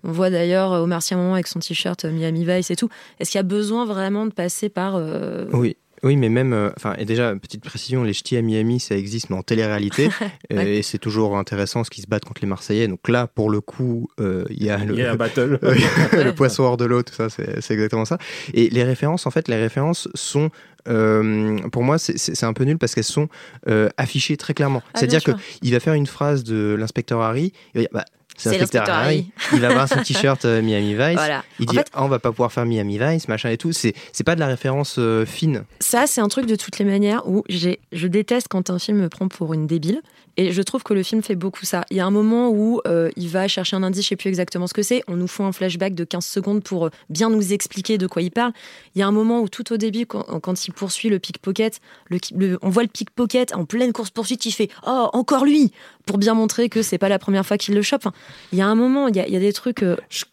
On 0.05 0.13
voit 0.13 0.31
d'ailleurs 0.31 0.73
euh, 0.73 0.81
Omar 0.83 1.03
Sy 1.03 1.15
à 1.15 1.17
un 1.17 1.21
moment 1.21 1.35
avec 1.35 1.47
son 1.47 1.59
t-shirt 1.59 2.05
euh, 2.05 2.11
Miami 2.11 2.45
Vice 2.45 2.71
et 2.71 2.77
tout. 2.77 2.89
Est-ce 3.21 3.31
qu'il 3.31 3.39
y 3.39 3.41
a 3.41 3.45
besoin 3.45 3.85
vraiment 3.87 4.27
de 4.27 4.33
passer 4.33 4.69
par 4.69 4.95
euh, 4.97 5.47
Oui. 5.53 5.77
Oui, 6.05 6.15
mais 6.15 6.29
même, 6.29 6.53
euh, 6.53 6.71
enfin, 6.77 6.95
et 6.97 7.05
déjà, 7.05 7.35
petite 7.35 7.65
précision, 7.65 8.05
les 8.05 8.13
ch'tis 8.13 8.37
à 8.37 8.43
Miami, 8.43 8.79
ça 8.79 8.95
existe, 8.97 9.31
mais 9.31 9.37
en 9.37 9.43
télé-réalité, 9.43 10.09
euh, 10.53 10.57
Ouais. 10.57 10.77
et 10.77 10.83
c'est 10.83 10.99
toujours 10.99 11.37
intéressant 11.37 11.83
ce 11.83 11.91
qui 11.91 12.03
se 12.03 12.07
battent 12.07 12.25
contre 12.25 12.41
les 12.41 12.47
Marseillais. 12.47 12.87
Donc 12.87 13.09
là, 13.09 13.27
pour 13.27 13.51
le 13.51 13.61
coup, 13.61 14.09
euh, 14.21 14.45
il 14.49 14.63
y 14.63 14.71
a 14.71 14.79
le, 14.85 14.95
Il 14.95 15.01
y 15.01 15.03
a 15.05 15.11
un 15.11 15.17
battle. 15.17 15.59
Le 16.13 16.31
poisson 16.31 16.63
hors 16.63 16.77
de 16.77 16.85
l'eau, 16.85 17.03
tout 17.03 17.15
ça, 17.15 17.29
c'est 17.29 17.59
exactement 17.73 18.05
ça. 18.05 18.17
Et 18.55 18.71
les 18.71 18.85
références, 18.85 19.27
en 19.27 19.33
fait, 19.33 19.49
les 19.49 19.57
références 19.57 20.09
sont, 20.15 20.51
euh, 20.89 21.59
pour 21.73 21.83
moi, 21.83 21.99
c'est- 21.99 22.45
un 22.45 22.53
peu 22.53 22.63
nul 22.63 22.79
parce 22.79 22.95
qu'elles 22.95 23.03
sont 23.03 23.29
euh, 23.69 23.89
affichées 23.97 24.37
très 24.37 24.55
clairement. 24.55 24.83
Ah, 24.95 25.01
C'est-à-dire 25.01 25.21
qu'il 25.61 25.73
va 25.73 25.81
faire 25.81 25.95
une 25.95 26.07
phrase 26.07 26.45
de 26.45 26.77
l'inspecteur 26.79 27.21
Harry, 27.23 27.53
il 27.75 27.79
va 27.79 27.81
dire, 27.81 27.91
bah, 27.93 28.05
c'est 28.39 28.59
l'inspecteur 28.59 28.95
Harry. 28.97 29.31
Il 29.53 29.61
va 29.61 29.69
avoir 29.69 29.89
son 29.89 30.03
t-shirt 30.03 30.45
euh, 30.45 30.63
Miami 30.63 30.95
Vice. 30.95 31.15
Voilà. 31.15 31.45
Il 31.59 31.69
En 31.69 31.73
dit, 31.73 31.77
fait- 31.77 31.89
Ah, 31.93 32.05
on 32.05 32.09
va 32.09 32.19
pas 32.19 32.31
pouvoir 32.31 32.53
faire 32.53 32.65
Miami 32.65 32.99
Vice, 32.99 33.29
machin 33.29 33.51
et 33.51 33.57
tout. 33.57 33.73
C'est 33.73 33.95
pas 34.25 34.35
de 34.35 34.41
la 34.41 34.47
référence 34.47 34.97
euh, 34.99 35.27
fine. 35.27 35.65
Ça, 35.81 36.07
c'est 36.07 36.21
un 36.21 36.29
truc 36.29 36.47
de 36.47 36.57
toutes 36.57 36.79
les 36.79 36.85
manières 36.85 37.29
où 37.29 37.45
j'ai, 37.49 37.81
je 37.93 38.07
déteste 38.07 38.49
quand 38.49 38.71
un 38.71 38.79
film 38.79 38.99
me 38.99 39.09
prend 39.09 39.29
pour 39.29 39.53
une 39.55 39.67
débile. 39.67 40.01
Et 40.41 40.53
je 40.53 40.63
trouve 40.63 40.85
que 40.85 40.95
le 40.95 41.03
film 41.03 41.21
fait 41.23 41.35
beaucoup 41.35 41.67
ça. 41.67 41.85
Il 41.91 41.97
y 41.97 42.01
a 42.01 42.07
un 42.07 42.13
moment 42.13 42.49
où 42.51 42.81
euh, 42.87 43.11
il 43.17 43.29
va 43.29 43.49
chercher 43.49 43.75
un 43.77 43.83
indice, 43.83 44.05
je 44.05 44.09
sais 44.11 44.17
plus 44.17 44.29
exactement 44.29 44.69
ce 44.69 44.73
que 44.73 44.83
c'est. 44.83 45.03
On 45.09 45.17
nous 45.17 45.27
fait 45.27 45.43
un 45.43 45.51
flashback 45.51 45.95
de 45.95 46.05
15 46.05 46.25
secondes 46.25 46.63
pour 46.63 46.87
euh, 46.87 46.91
bien 47.11 47.29
nous 47.29 47.53
expliquer 47.53 47.99
de 47.99 48.07
quoi 48.07 48.23
il 48.23 48.31
parle. 48.31 48.53
Il 48.95 49.01
y 49.01 49.03
a 49.03 49.07
un 49.09 49.13
moment 49.13 49.41
où 49.43 49.49
tout 49.49 49.73
au 49.73 49.77
début, 49.77 50.07
quand, 50.07 50.23
quand 50.41 50.67
il 50.67 50.73
poursuit 50.73 51.09
le 51.09 51.19
pickpocket, 51.19 51.81
le, 52.09 52.19
le- 52.37 52.59
on 52.63 52.69
voit 52.71 52.85
le 52.85 52.89
pickpocket 52.89 53.53
en 53.53 53.65
pleine 53.65 53.93
course-poursuite, 53.93 54.47
il 54.47 54.53
fait 54.53 54.71
«Oh, 54.87 55.09
encore 55.13 55.45
lui!» 55.45 55.73
pour 56.07 56.19
bien 56.19 56.35
montrer 56.35 56.69
que 56.69 56.83
c'est 56.83 56.99
pas 56.99 57.09
la 57.09 57.19
première 57.19 57.45
fois 57.45 57.59
qu'il 57.59 57.75
le 57.75 57.83
chope. 57.83 58.03
Enfin, 58.07 58.15
il 58.53 58.59
y 58.59 58.63
a 58.63 58.67
un 58.69 58.77
moment, 58.77 59.09
il 59.09 59.17
y 59.17 59.21
a, 59.21 59.27
il 59.27 59.33
y 59.35 59.37
a 59.37 59.41
des 59.41 59.53
trucs 59.53 59.83
euh, 59.83 59.97
je 60.09 60.25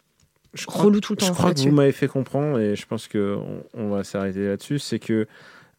relous 0.68 1.00
tout 1.00 1.14
le 1.14 1.18
temps 1.18 1.26
Je 1.26 1.32
crois 1.32 1.52
que 1.52 1.58
vous 1.60 1.70
m'avez 1.72 1.92
fait 1.92 2.08
comprendre, 2.08 2.58
et 2.60 2.76
je 2.76 2.86
pense 2.86 3.08
qu'on 3.08 3.42
on 3.74 3.88
va 3.90 4.04
s'arrêter 4.04 4.46
là-dessus, 4.46 4.78
c'est 4.78 4.98
que 5.00 5.26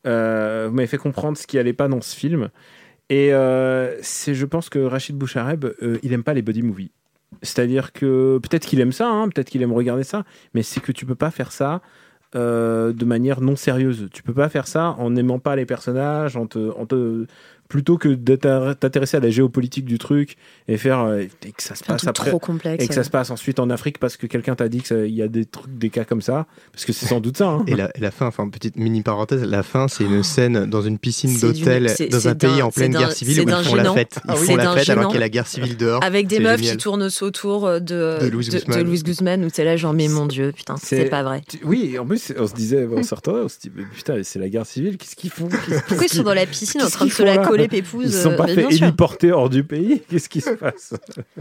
euh, 0.06 0.68
vous 0.70 0.76
m'avez 0.76 0.88
fait 0.88 0.98
comprendre 0.98 1.38
ce 1.38 1.48
qui 1.48 1.58
allait 1.58 1.74
pas 1.74 1.88
dans 1.88 2.02
ce 2.02 2.16
film. 2.16 2.50
Et 3.10 3.34
euh, 3.34 3.96
c'est, 4.02 4.36
je 4.36 4.46
pense 4.46 4.70
que 4.70 4.80
Rachid 4.80 5.16
Bouchareb, 5.18 5.66
euh, 5.66 5.98
il 6.04 6.12
aime 6.14 6.24
pas 6.24 6.34
les 6.34 6.42
body 6.42 6.62
movies. 6.62 6.90
C'est-à-dire 7.42 7.94
que 7.94 8.40
peut-être 8.40 8.66
qu'il 8.66 8.80
aime 8.80 8.92
ça, 8.92 9.08
hein, 9.10 9.30
peut-être 9.30 9.50
qu'il 9.50 9.62
aime 9.62 9.74
regarder 9.74 10.04
ça, 10.04 10.26
mais 10.54 10.64
c'est 10.64 10.80
que 10.80 10.92
tu 10.92 11.06
peux 11.06 11.16
pas 11.16 11.32
faire 11.32 11.52
ça 11.52 11.82
euh, 12.36 12.92
de 12.94 13.06
manière 13.06 13.42
non 13.42 13.56
sérieuse. 13.56 14.10
Tu 14.14 14.24
peux 14.24 14.34
pas 14.34 14.50
faire 14.50 14.68
ça 14.68 14.96
en 14.98 15.12
n'aimant 15.12 15.40
pas 15.40 15.56
les 15.56 15.66
personnages, 15.66 16.36
en 16.36 16.44
en 16.44 16.86
te- 16.86 17.26
plutôt 17.68 17.98
que 17.98 18.10
de 18.10 18.36
t'intéresser 18.74 19.18
à 19.18 19.20
la 19.20 19.30
géopolitique 19.30 19.86
du 19.86 19.98
truc 19.98 20.38
et 20.68 20.78
faire 20.78 21.00
euh, 21.02 21.24
et 21.46 21.52
que 21.52 21.62
ça 21.64 21.76
se 21.76 21.84
passe 21.84 22.08
après 22.08 22.30
trop 22.30 22.40
complexe, 22.40 22.84
et 22.84 22.88
que 22.88 22.94
ça 22.94 23.04
se 23.04 23.10
passe 23.10 23.30
ensuite 23.30 23.60
en 23.60 23.70
Afrique 23.70 24.00
parce 24.00 24.18
que 24.18 24.28
quelqu'un 24.28 24.56
t'a 24.56 24.70
dit 24.70 24.82
qu'il 24.82 25.10
y 25.14 25.22
a 25.22 25.28
des 25.28 25.46
trucs, 25.46 25.78
des 25.78 25.90
cas 25.90 26.04
comme 26.06 26.22
ça, 26.22 26.46
parce 26.72 26.86
que 26.86 26.94
c'est 26.94 27.06
sans 27.06 27.20
doute 27.20 27.38
ça. 27.38 27.48
hein. 27.50 27.64
Et 27.68 27.76
la, 27.76 27.90
et 27.96 28.00
la 28.02 28.12
fin, 28.12 28.28
enfin, 28.28 28.48
petite 28.50 28.76
mini 28.78 29.02
parenthèse, 29.02 29.44
la 29.44 29.64
fin, 29.64 29.88
c'est 29.88 30.04
une 30.04 30.24
scène 30.24 30.66
dans 30.66 30.82
une 30.82 30.98
piscine 30.98 31.32
Oh. 31.36 31.38
C'est 31.40 31.48
d'hôtel 31.60 31.90
c'est- 31.90 32.08
dans 32.10 32.20
c'est 32.20 32.30
un 32.30 32.36
pays 32.36 32.62
en 32.62 32.72
pleine 32.72 32.92
c'est 32.94 33.00
guerre 33.00 33.12
civile 33.12 33.36
c'est 33.36 33.46
où 33.46 33.50
ils 33.50 33.64
font 33.66 33.76
la 33.76 33.94
fête. 33.94 34.16
Ils 34.16 34.22
Ah 34.28 34.34
oui. 34.34 34.40
font 34.40 34.46
C'est 34.46 34.56
la 34.58 34.72
fête 34.76 34.90
alors 34.90 35.08
qu'il 35.08 35.14
y 35.16 35.18
a 35.18 35.20
la 35.22 35.30
guerre 35.30 35.48
civile 35.48 35.78
dehors. 35.78 36.04
Avec 36.04 36.28
des 36.28 36.38
C'est 36.38 36.42
meufs 36.44 36.58
génial. 36.60 36.78
qui 36.78 36.84
tournent 36.84 37.10
autour 37.22 37.68
de, 37.82 38.20
De 38.22 38.28
Louis 38.32 38.48
Guzman. 38.48 38.82
Louis 38.84 39.02
Guzman, 39.04 39.44
où 39.46 39.50
t'es 39.50 39.64
là, 39.64 39.76
genre, 39.78 39.94
mais 39.94 40.08
mon 40.08 40.26
Dieu, 40.26 40.52
putain, 40.56 40.76
c'est 40.82 41.06
pas 41.06 41.24
vrai. 41.24 41.42
Oui, 41.64 41.98
en 42.00 42.06
plus, 42.06 42.34
on 42.38 42.48
se 42.48 42.54
disait, 42.54 42.86
en 42.88 43.04
sortant, 43.04 43.34
on 43.44 43.48
se 43.50 43.60
dit, 43.60 43.72
mais 43.76 43.84
putain, 43.94 44.16
c'est 44.24 44.40
la 44.40 44.50
guerre 44.50 44.66
civile, 44.66 44.98
qu'est-ce 44.98 45.16
qu'ils 45.16 45.30
font 45.32 45.50
Pourquoi 45.88 46.06
ils 46.06 46.10
sont 46.14 46.24
dans 46.24 46.34
la 46.34 46.46
piscine 46.46 46.82
en 46.82 46.90
train 46.90 47.06
de 47.06 47.12
se 47.12 47.24
la 47.24 47.44
font 47.44 47.57
là 47.58 47.68
coller 47.68 47.82
pépouze 47.82 48.06
Ils 48.08 48.12
se 48.14 48.24
sont 48.24 48.32
euh, 48.32 48.38
pas 48.38 48.46
mais 48.48 48.56
fait 48.56 48.74
héliporter 48.74 49.32
hors 49.32 49.50
du 49.50 49.64
pays 49.64 50.02
Qu'est-ce 50.10 50.30
qui 50.30 50.42
se 50.42 50.52
passe 50.52 50.94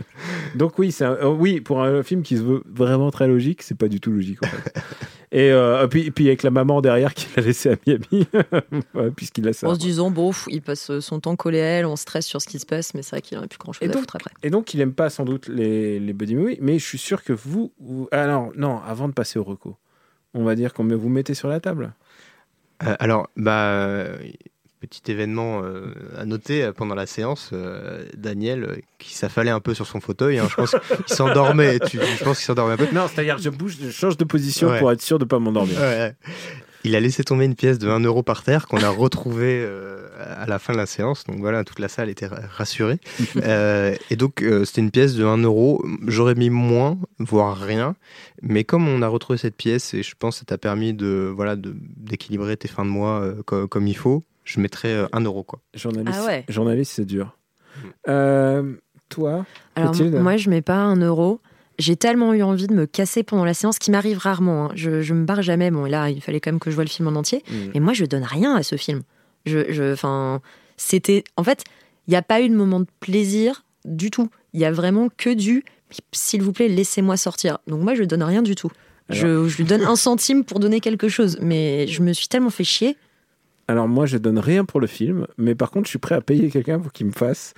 Donc 0.55 0.79
oui, 0.79 0.93
c'est 0.93 1.05
un- 1.05 1.13
euh, 1.23 1.29
oui, 1.29 1.61
pour 1.61 1.83
un 1.83 2.03
film 2.03 2.23
qui 2.23 2.37
se 2.37 2.43
veut 2.43 2.63
vraiment 2.71 3.11
très 3.11 3.27
logique, 3.29 3.63
c'est 3.63 3.77
pas 3.77 3.89
du 3.89 4.01
tout 4.01 4.11
logique 4.13 4.43
en 4.43 4.47
fait. 4.49 4.75
Et 5.33 5.51
euh, 5.51 5.87
puis, 5.89 6.11
puis 6.13 6.29
avec 6.29 6.43
la 6.45 6.51
maman 6.51 6.81
derrière 6.81 7.13
qui 7.13 7.27
l'a 7.37 7.43
laissé 7.43 7.71
à 7.71 7.77
Miami, 7.87 8.27
puisqu'il 9.17 9.47
a 9.49 9.53
ça. 9.53 9.69
En 9.69 9.75
se 9.75 9.81
disant, 9.81 10.11
bon, 10.11 10.31
pff, 10.31 10.47
il 10.49 10.63
passe 10.63 10.99
son 11.01 11.21
temps 11.21 11.35
collé 11.37 11.61
à 11.61 11.65
elle, 11.65 11.87
on 11.87 11.97
stresse 11.97 12.27
sur 12.27 12.41
ce 12.41 12.47
qui 12.47 12.59
se 12.59 12.65
passe, 12.67 12.95
mais 12.95 13.03
c'est 13.03 13.11
vrai 13.11 13.23
qu'il 13.23 13.37
en 13.37 13.43
a 13.43 13.47
plus 13.49 13.59
grand 13.59 13.73
chose 13.73 13.83
Et 13.83 13.91
à 13.91 13.93
donc, 13.93 14.03
foutre 14.03 14.17
après. 14.17 14.31
et 14.43 14.51
donc, 14.51 14.73
il 14.73 14.81
aime 14.81 14.93
pas 14.95 15.11
sans 15.11 15.25
doute 15.25 15.49
les, 15.49 15.99
les 15.99 16.13
buddy 16.13 16.37
movies, 16.37 16.59
mais 16.61 16.79
je 16.79 16.85
suis 16.85 16.99
sûr 16.99 17.25
que 17.25 17.33
vous, 17.33 17.73
vous- 17.81 18.09
Alors, 18.13 18.53
non, 18.57 18.81
avant 18.87 19.09
de 19.09 19.13
passer 19.15 19.39
au 19.39 19.45
reco, 19.45 19.77
on 20.33 20.45
va 20.45 20.55
dire 20.55 20.73
qu'on 20.73 20.85
me- 20.85 20.95
vous 20.95 21.09
mettez 21.09 21.35
sur 21.35 21.49
la 21.49 21.59
table. 21.61 21.93
Euh, 22.85 22.95
alors, 23.01 23.29
bah, 23.37 23.67
euh, 23.73 24.17
petit 24.87 25.11
événement 25.11 25.63
euh, 25.65 25.93
à 26.19 26.25
noter 26.25 26.63
euh, 26.65 26.73
pendant 26.73 26.95
la 26.95 27.07
séance, 27.07 27.51
euh, 27.53 28.05
Daniel 28.17 28.81
qui 28.99 29.15
s'affalait 29.15 29.51
un 29.51 29.61
peu 29.61 29.75
sur 29.75 29.87
son 29.87 30.01
fauteuil. 30.01 30.39
hein, 30.39 30.47
je 30.51 30.55
pense 30.55 30.71
qu'il 30.71 31.15
s'endormait. 31.17 31.79
tu- 31.81 31.99
Je 32.01 32.25
pense 32.25 32.39
qu'il 32.39 32.47
s'endormait 32.47 32.75
un 32.75 32.77
peu. 32.79 32.87
Non, 32.93 33.07
c'est-à-dire, 33.13 33.39
je 33.39 33.51
bouge, 33.51 33.77
je 33.83 33.91
change 33.91 34.17
de 34.17 34.25
position 34.25 34.69
Ouais. 34.69 34.79
pour 34.79 34.91
être 34.93 35.03
sûr 35.03 35.19
de 35.19 35.25
pas 35.25 35.39
m'endormir. 35.39 35.79
Ouais. 35.81 36.15
Il 36.85 36.95
a 36.95 37.01
laissé 37.01 37.25
tomber 37.25 37.47
une 37.47 37.57
pièce 37.57 37.79
de 37.81 37.89
1 37.89 37.99
euro 38.01 38.23
par 38.23 38.45
terre 38.45 38.69
qu'on 38.69 38.79
a 38.81 38.89
retrouvée 38.89 39.61
euh, 39.61 40.07
à 40.39 40.47
la 40.47 40.61
fin 40.61 40.73
de 40.73 40.79
la 40.79 40.87
séance. 40.87 41.25
Donc 41.25 41.41
voilà, 41.41 41.65
toute 41.65 41.81
la 41.81 41.89
salle 41.89 42.09
était 42.09 42.27
ra- 42.29 42.39
rassurée. 42.49 43.01
Euh, 43.43 43.95
et 44.11 44.15
donc, 44.17 44.41
euh, 44.43 44.65
c'était 44.65 44.83
une 44.83 44.93
pièce 44.93 45.15
de 45.15 45.25
1 45.25 45.39
euro. 45.39 45.85
J'aurais 46.07 46.37
mis 46.37 46.49
moins, 46.51 46.97
voire 47.19 47.59
rien. 47.59 47.97
Mais 48.41 48.63
comme 48.63 48.87
on 48.87 49.03
a 49.03 49.09
retrouvé 49.09 49.37
cette 49.37 49.57
pièce, 49.57 49.95
et 49.95 50.03
je 50.05 50.15
pense 50.17 50.37
que 50.37 50.39
ça 50.41 50.45
t'a 50.45 50.59
permis 50.59 50.95
de 50.95 51.33
voilà 51.35 51.57
de- 51.57 51.75
d'équilibrer 51.97 52.57
tes 52.57 52.69
fins 52.69 52.85
de 52.85 52.91
mois 52.91 53.25
co- 53.47 53.67
comme 53.67 53.89
il 53.89 53.97
faut, 53.97 54.23
je 54.47 54.59
mettrais 54.61 54.89
euh, 54.93 55.07
1 55.13 55.21
euro. 55.21 55.43
Quoi. 55.43 55.61
Journaliste, 55.75 56.19
Ah 56.23 56.27
ouais. 56.27 56.45
journaliste 56.49 56.93
c'est 56.95 57.05
dur. 57.05 57.37
Euh, 58.09 58.75
toi, 59.09 59.45
Alors, 59.75 59.95
moi, 60.21 60.37
je 60.37 60.49
mets 60.51 60.63
pas 60.63 60.77
un 60.79 60.97
euro. 60.97 61.41
J'ai 61.79 61.97
tellement 61.97 62.33
eu 62.33 62.43
envie 62.43 62.67
de 62.69 62.73
me 62.75 62.87
casser 62.87 63.23
pendant 63.23 63.45
la 63.45 63.53
séance, 63.53 63.79
qui 63.79 63.91
m'arrive 63.91 64.17
rarement. 64.19 64.67
hein. 64.67 64.73
Je, 64.75 65.03
je 65.03 65.13
me 65.13 65.25
barre 65.27 65.43
jamais. 65.43 65.71
Bon, 65.71 65.85
là, 65.85 66.09
il 66.09 66.23
fallait 66.23 66.41
quand 66.41 66.51
même 66.51 66.59
que 66.59 66.71
je 66.71 66.75
vois 66.75 66.85
le 66.85 66.89
film 66.91 67.07
en 67.09 67.15
entier. 67.17 67.45
Mm. 67.51 67.55
Et 67.75 67.81
moi, 67.81 67.93
je 67.93 68.07
donne 68.07 68.25
rien 68.25 68.55
à 68.57 68.63
ce 68.63 68.77
film. 68.77 69.03
Je, 69.45 69.71
je, 69.71 69.93
enfin, 69.93 70.41
c'était. 70.79 71.23
En 71.37 71.45
fait, 71.45 71.65
il 72.07 72.13
n'y 72.13 72.17
a 72.17 72.23
pas 72.23 72.41
eu 72.41 72.49
de 72.49 72.55
moment 72.55 72.81
de 72.81 72.87
plaisir 73.01 73.65
du 73.85 74.11
tout. 74.11 74.31
Il 74.55 74.61
y 74.61 74.65
a 74.65 74.73
vraiment 74.73 75.09
que 75.15 75.35
du. 75.35 75.65
S'il 76.13 76.43
vous 76.43 76.53
plaît, 76.53 76.69
laissez-moi 76.69 77.17
sortir. 77.19 77.59
Donc 77.67 77.83
moi, 77.83 77.95
je 77.95 78.05
donne 78.05 78.23
rien 78.23 78.43
du 78.43 78.55
tout. 78.55 78.71
Je, 79.09 79.47
je 79.47 79.57
lui 79.59 79.65
donne 79.65 79.83
un 79.85 79.95
centime 79.95 80.45
pour 80.45 80.59
donner 80.59 80.81
quelque 80.81 81.09
chose, 81.09 81.39
mais 81.41 81.87
je 81.87 82.03
me 82.03 82.13
suis 82.13 82.27
tellement 82.27 82.51
fait 82.51 82.65
chier. 82.65 82.97
Alors 83.69 83.89
moi, 83.89 84.07
je 84.07 84.17
donne 84.17 84.39
rien 84.39 84.65
pour 84.65 84.81
le 84.81 84.87
film, 84.87 85.27
mais 85.39 85.55
par 85.55 85.71
contre, 85.71 85.87
je 85.87 85.91
suis 85.91 85.99
prêt 85.99 86.15
à 86.15 86.21
payer 86.21 86.51
quelqu'un 86.51 86.79
pour 86.79 86.93
qu'il 86.93 87.07
me 87.07 87.13
fasse 87.13 87.55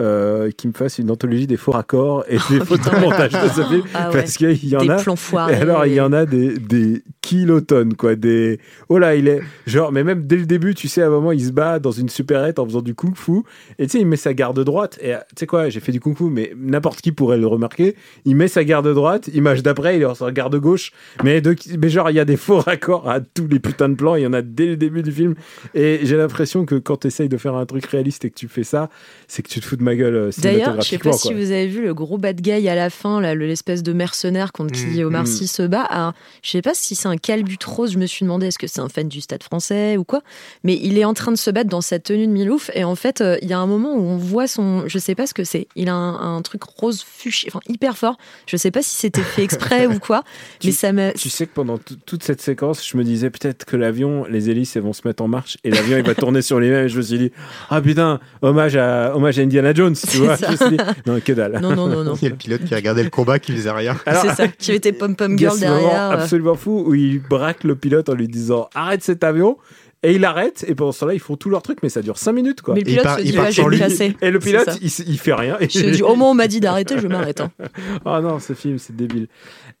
euh, 0.00 0.50
qu'il 0.50 0.70
me 0.70 0.74
fasse 0.74 0.98
une 0.98 1.10
anthologie 1.10 1.46
des 1.46 1.56
faux 1.56 1.72
raccords 1.72 2.24
et 2.28 2.38
des 2.50 2.60
photomontages 2.60 3.32
de 3.32 3.48
ce 3.48 3.62
film. 3.68 3.82
Ah 3.94 4.08
ouais. 4.08 4.20
Parce 4.20 4.36
qu'il 4.36 4.68
y 4.68 4.76
en 4.76 4.80
Des 4.82 4.90
a. 4.90 4.96
plans 4.96 5.16
foirés. 5.16 5.54
Et 5.54 5.56
alors, 5.56 5.84
il 5.84 5.94
y 5.94 6.00
en 6.00 6.12
a 6.12 6.24
des, 6.24 6.58
des 6.58 7.02
kilotonnes, 7.22 7.94
quoi. 7.94 8.14
Des... 8.14 8.60
Oh 8.88 8.98
là, 8.98 9.14
il 9.14 9.28
est. 9.28 9.40
Genre, 9.66 9.90
mais 9.92 10.04
même 10.04 10.26
dès 10.26 10.36
le 10.36 10.46
début, 10.46 10.74
tu 10.74 10.88
sais, 10.88 11.02
à 11.02 11.06
un 11.06 11.10
moment, 11.10 11.32
il 11.32 11.44
se 11.44 11.50
bat 11.52 11.78
dans 11.78 11.90
une 11.90 12.08
supérette 12.08 12.58
en 12.58 12.64
faisant 12.66 12.82
du 12.82 12.94
kung 12.94 13.16
fu. 13.16 13.42
Et 13.78 13.86
tu 13.86 13.92
sais, 13.92 13.98
il 14.00 14.06
met 14.06 14.16
sa 14.16 14.32
garde 14.32 14.62
droite. 14.64 14.98
Et 15.02 15.12
tu 15.12 15.40
sais 15.40 15.46
quoi, 15.46 15.68
j'ai 15.68 15.80
fait 15.80 15.92
du 15.92 16.00
kung 16.00 16.16
fu, 16.16 16.24
mais 16.24 16.52
n'importe 16.56 17.00
qui 17.00 17.12
pourrait 17.12 17.38
le 17.38 17.46
remarquer. 17.46 17.96
Il 18.24 18.36
met 18.36 18.48
sa 18.48 18.64
garde 18.64 18.92
droite. 18.94 19.28
Image 19.34 19.62
d'après, 19.62 19.96
il 19.96 20.02
est 20.02 20.06
en 20.06 20.14
sa 20.14 20.30
garde 20.30 20.56
gauche. 20.56 20.92
Mais, 21.24 21.40
de... 21.40 21.54
mais 21.78 21.88
genre, 21.88 22.10
il 22.10 22.14
y 22.16 22.20
a 22.20 22.24
des 22.24 22.36
faux 22.36 22.58
raccords 22.60 23.08
à 23.08 23.20
tous 23.20 23.48
les 23.48 23.58
putains 23.60 23.88
de 23.88 23.94
plans. 23.94 24.14
Il 24.14 24.22
y 24.22 24.26
en 24.26 24.32
a 24.32 24.42
dès 24.42 24.66
le 24.66 24.76
début 24.76 25.02
du 25.02 25.12
film. 25.12 25.34
Et 25.74 26.00
j'ai 26.04 26.16
l'impression 26.16 26.64
que 26.64 26.76
quand 26.76 26.98
tu 26.98 27.08
essayes 27.08 27.28
de 27.28 27.36
faire 27.36 27.54
un 27.54 27.66
truc 27.66 27.86
réaliste 27.86 28.24
et 28.24 28.30
que 28.30 28.36
tu 28.36 28.48
fais 28.48 28.64
ça, 28.64 28.88
c'est 29.28 29.42
que 29.42 29.48
tu 29.48 29.60
te 29.60 29.64
fous 29.66 29.76
de 29.76 29.82
ma 29.90 29.96
gueule 29.96 30.14
euh, 30.14 30.30
D'ailleurs, 30.38 30.80
je 30.80 30.88
sais 30.88 30.98
pas 30.98 31.12
si 31.12 31.34
vous 31.34 31.50
avez 31.50 31.66
vu 31.66 31.82
le 31.82 31.94
gros 31.94 32.18
bad 32.18 32.40
guy 32.40 32.68
à 32.68 32.74
la 32.74 32.90
fin, 32.90 33.20
là, 33.20 33.34
l'espèce 33.34 33.82
de 33.82 33.92
mercenaire 33.92 34.52
contre 34.52 34.72
qui 34.72 34.90
Mm, 34.98 35.06
Omar 35.06 35.22
mm. 35.22 35.26
Sy 35.26 35.46
se 35.46 35.62
bat. 35.62 35.82
Alors, 35.82 36.12
je 36.42 36.50
sais 36.50 36.62
pas 36.62 36.74
si 36.74 36.94
c'est 36.94 37.08
un 37.08 37.16
calbut 37.16 37.58
rose, 37.64 37.92
je 37.92 37.98
me 37.98 38.06
suis 38.06 38.24
demandé 38.24 38.46
est-ce 38.46 38.58
que 38.58 38.66
c'est 38.66 38.80
un 38.80 38.88
fan 38.88 39.08
du 39.08 39.20
stade 39.20 39.42
français 39.42 39.96
ou 39.96 40.04
quoi. 40.04 40.22
Mais 40.64 40.78
il 40.80 40.98
est 40.98 41.04
en 41.04 41.14
train 41.14 41.32
de 41.32 41.36
se 41.36 41.50
battre 41.50 41.70
dans 41.70 41.80
sa 41.80 41.98
tenue 41.98 42.26
de 42.26 42.32
Milouf 42.32 42.70
et 42.74 42.84
en 42.84 42.94
fait, 42.94 43.20
euh, 43.20 43.36
il 43.42 43.48
y 43.48 43.52
a 43.52 43.58
un 43.58 43.66
moment 43.66 43.94
où 43.94 44.02
on 44.02 44.16
voit 44.16 44.46
son. 44.46 44.84
Je 44.86 44.98
sais 44.98 45.14
pas 45.14 45.26
ce 45.26 45.34
que 45.34 45.44
c'est. 45.44 45.68
Il 45.76 45.88
a 45.88 45.94
un, 45.94 46.36
un 46.36 46.42
truc 46.42 46.62
rose 46.62 47.04
fuchsia, 47.06 47.50
enfin 47.52 47.60
hyper 47.68 47.96
fort. 47.96 48.16
Je 48.46 48.56
sais 48.56 48.70
pas 48.70 48.82
si 48.82 48.96
c'était 48.96 49.22
fait 49.22 49.42
exprès 49.42 49.86
ou 49.86 49.98
quoi, 49.98 50.22
mais 50.64 50.72
ça 50.72 50.92
m'a. 50.92 51.12
Tu 51.12 51.30
sais 51.30 51.46
que 51.46 51.54
pendant 51.54 51.78
toute 51.78 52.22
cette 52.22 52.40
séquence, 52.40 52.86
je 52.86 52.96
me 52.96 53.04
disais 53.04 53.30
peut-être 53.30 53.64
que 53.64 53.76
l'avion, 53.76 54.24
les 54.28 54.50
hélices, 54.50 54.76
elles 54.76 54.82
vont 54.82 54.92
se 54.92 55.06
mettre 55.06 55.22
en 55.22 55.28
marche 55.28 55.58
et 55.64 55.70
l'avion, 55.70 55.98
il 55.98 56.04
va 56.04 56.14
tourner 56.14 56.42
sur 56.42 56.60
lui-même. 56.60 56.86
Et 56.86 56.88
je 56.88 56.96
me 56.96 57.02
suis 57.02 57.18
dit, 57.18 57.32
ah 57.68 57.80
putain, 57.80 58.20
hommage 58.42 58.76
à, 58.76 59.14
hommage 59.14 59.38
à 59.38 59.42
Indiana 59.42 59.72
Jones, 59.74 59.79
tu 59.88 59.94
C'est 59.94 60.18
vois. 60.18 60.36
Je 60.36 60.68
dit, 60.68 60.76
non, 61.06 61.20
que 61.20 61.32
dalle. 61.32 61.58
Non, 61.60 61.74
non, 61.74 61.88
non, 61.88 62.04
non. 62.04 62.14
Il 62.14 62.22
y 62.24 62.26
a 62.26 62.30
le 62.30 62.36
pilote 62.36 62.64
qui 62.64 62.74
regardait 62.74 63.02
le 63.04 63.10
combat 63.10 63.38
qui 63.38 63.52
faisait 63.52 63.70
rien. 63.70 63.96
Alors, 64.06 64.22
C'est 64.22 64.34
ça, 64.34 64.48
qui 64.48 64.72
était 64.72 64.92
pom-pom 64.92 65.38
girl 65.38 65.56
ce 65.58 65.64
moment 65.64 65.76
derrière. 65.80 66.10
euh. 66.10 66.22
absolument 66.22 66.54
fou 66.54 66.84
où 66.86 66.94
il 66.94 67.20
braque 67.20 67.64
le 67.64 67.74
pilote 67.76 68.08
en 68.08 68.14
lui 68.14 68.28
disant, 68.28 68.68
arrête 68.74 69.02
cet 69.02 69.24
avion. 69.24 69.56
Et 70.02 70.14
il 70.14 70.24
arrête, 70.24 70.64
et 70.66 70.74
pendant 70.74 70.92
ce 70.92 71.00
temps-là, 71.00 71.12
ils 71.12 71.20
font 71.20 71.36
tout 71.36 71.50
leur 71.50 71.60
truc, 71.60 71.80
mais 71.82 71.90
ça 71.90 72.00
dure 72.00 72.16
5 72.16 72.32
minutes, 72.32 72.62
quoi. 72.62 72.72
Mais 72.72 72.80
le 72.80 72.88
Et 72.88 72.92
il 72.92 72.94
pilote 72.94 73.04
part- 73.04 73.18
se 73.18 73.22
il 73.22 73.30
dit, 73.32 73.36
part 73.36 73.50
je 73.50 73.62
lui. 73.62 74.14
Et 74.22 74.30
le 74.30 74.38
pilote, 74.38 74.78
il, 74.80 74.90
il 75.08 75.18
fait 75.18 75.34
rien. 75.34 75.58
Je 75.60 75.84
me 75.84 75.90
dis, 75.92 76.02
au 76.02 76.14
moins 76.16 76.30
on 76.30 76.34
m'a 76.34 76.48
dit 76.48 76.58
d'arrêter, 76.58 76.98
je 76.98 77.06
m'arrête. 77.06 77.42
hein. 77.42 77.50
Oh 78.06 78.18
non, 78.22 78.38
ce 78.38 78.54
film, 78.54 78.78
c'est 78.78 78.96
débile. 78.96 79.28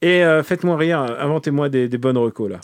Et 0.02 0.22
euh, 0.22 0.42
faites-moi 0.42 0.76
rire, 0.76 0.98
inventez-moi 1.20 1.70
des, 1.70 1.88
des 1.88 1.96
bonnes 1.96 2.18
recos, 2.18 2.50
là. 2.50 2.60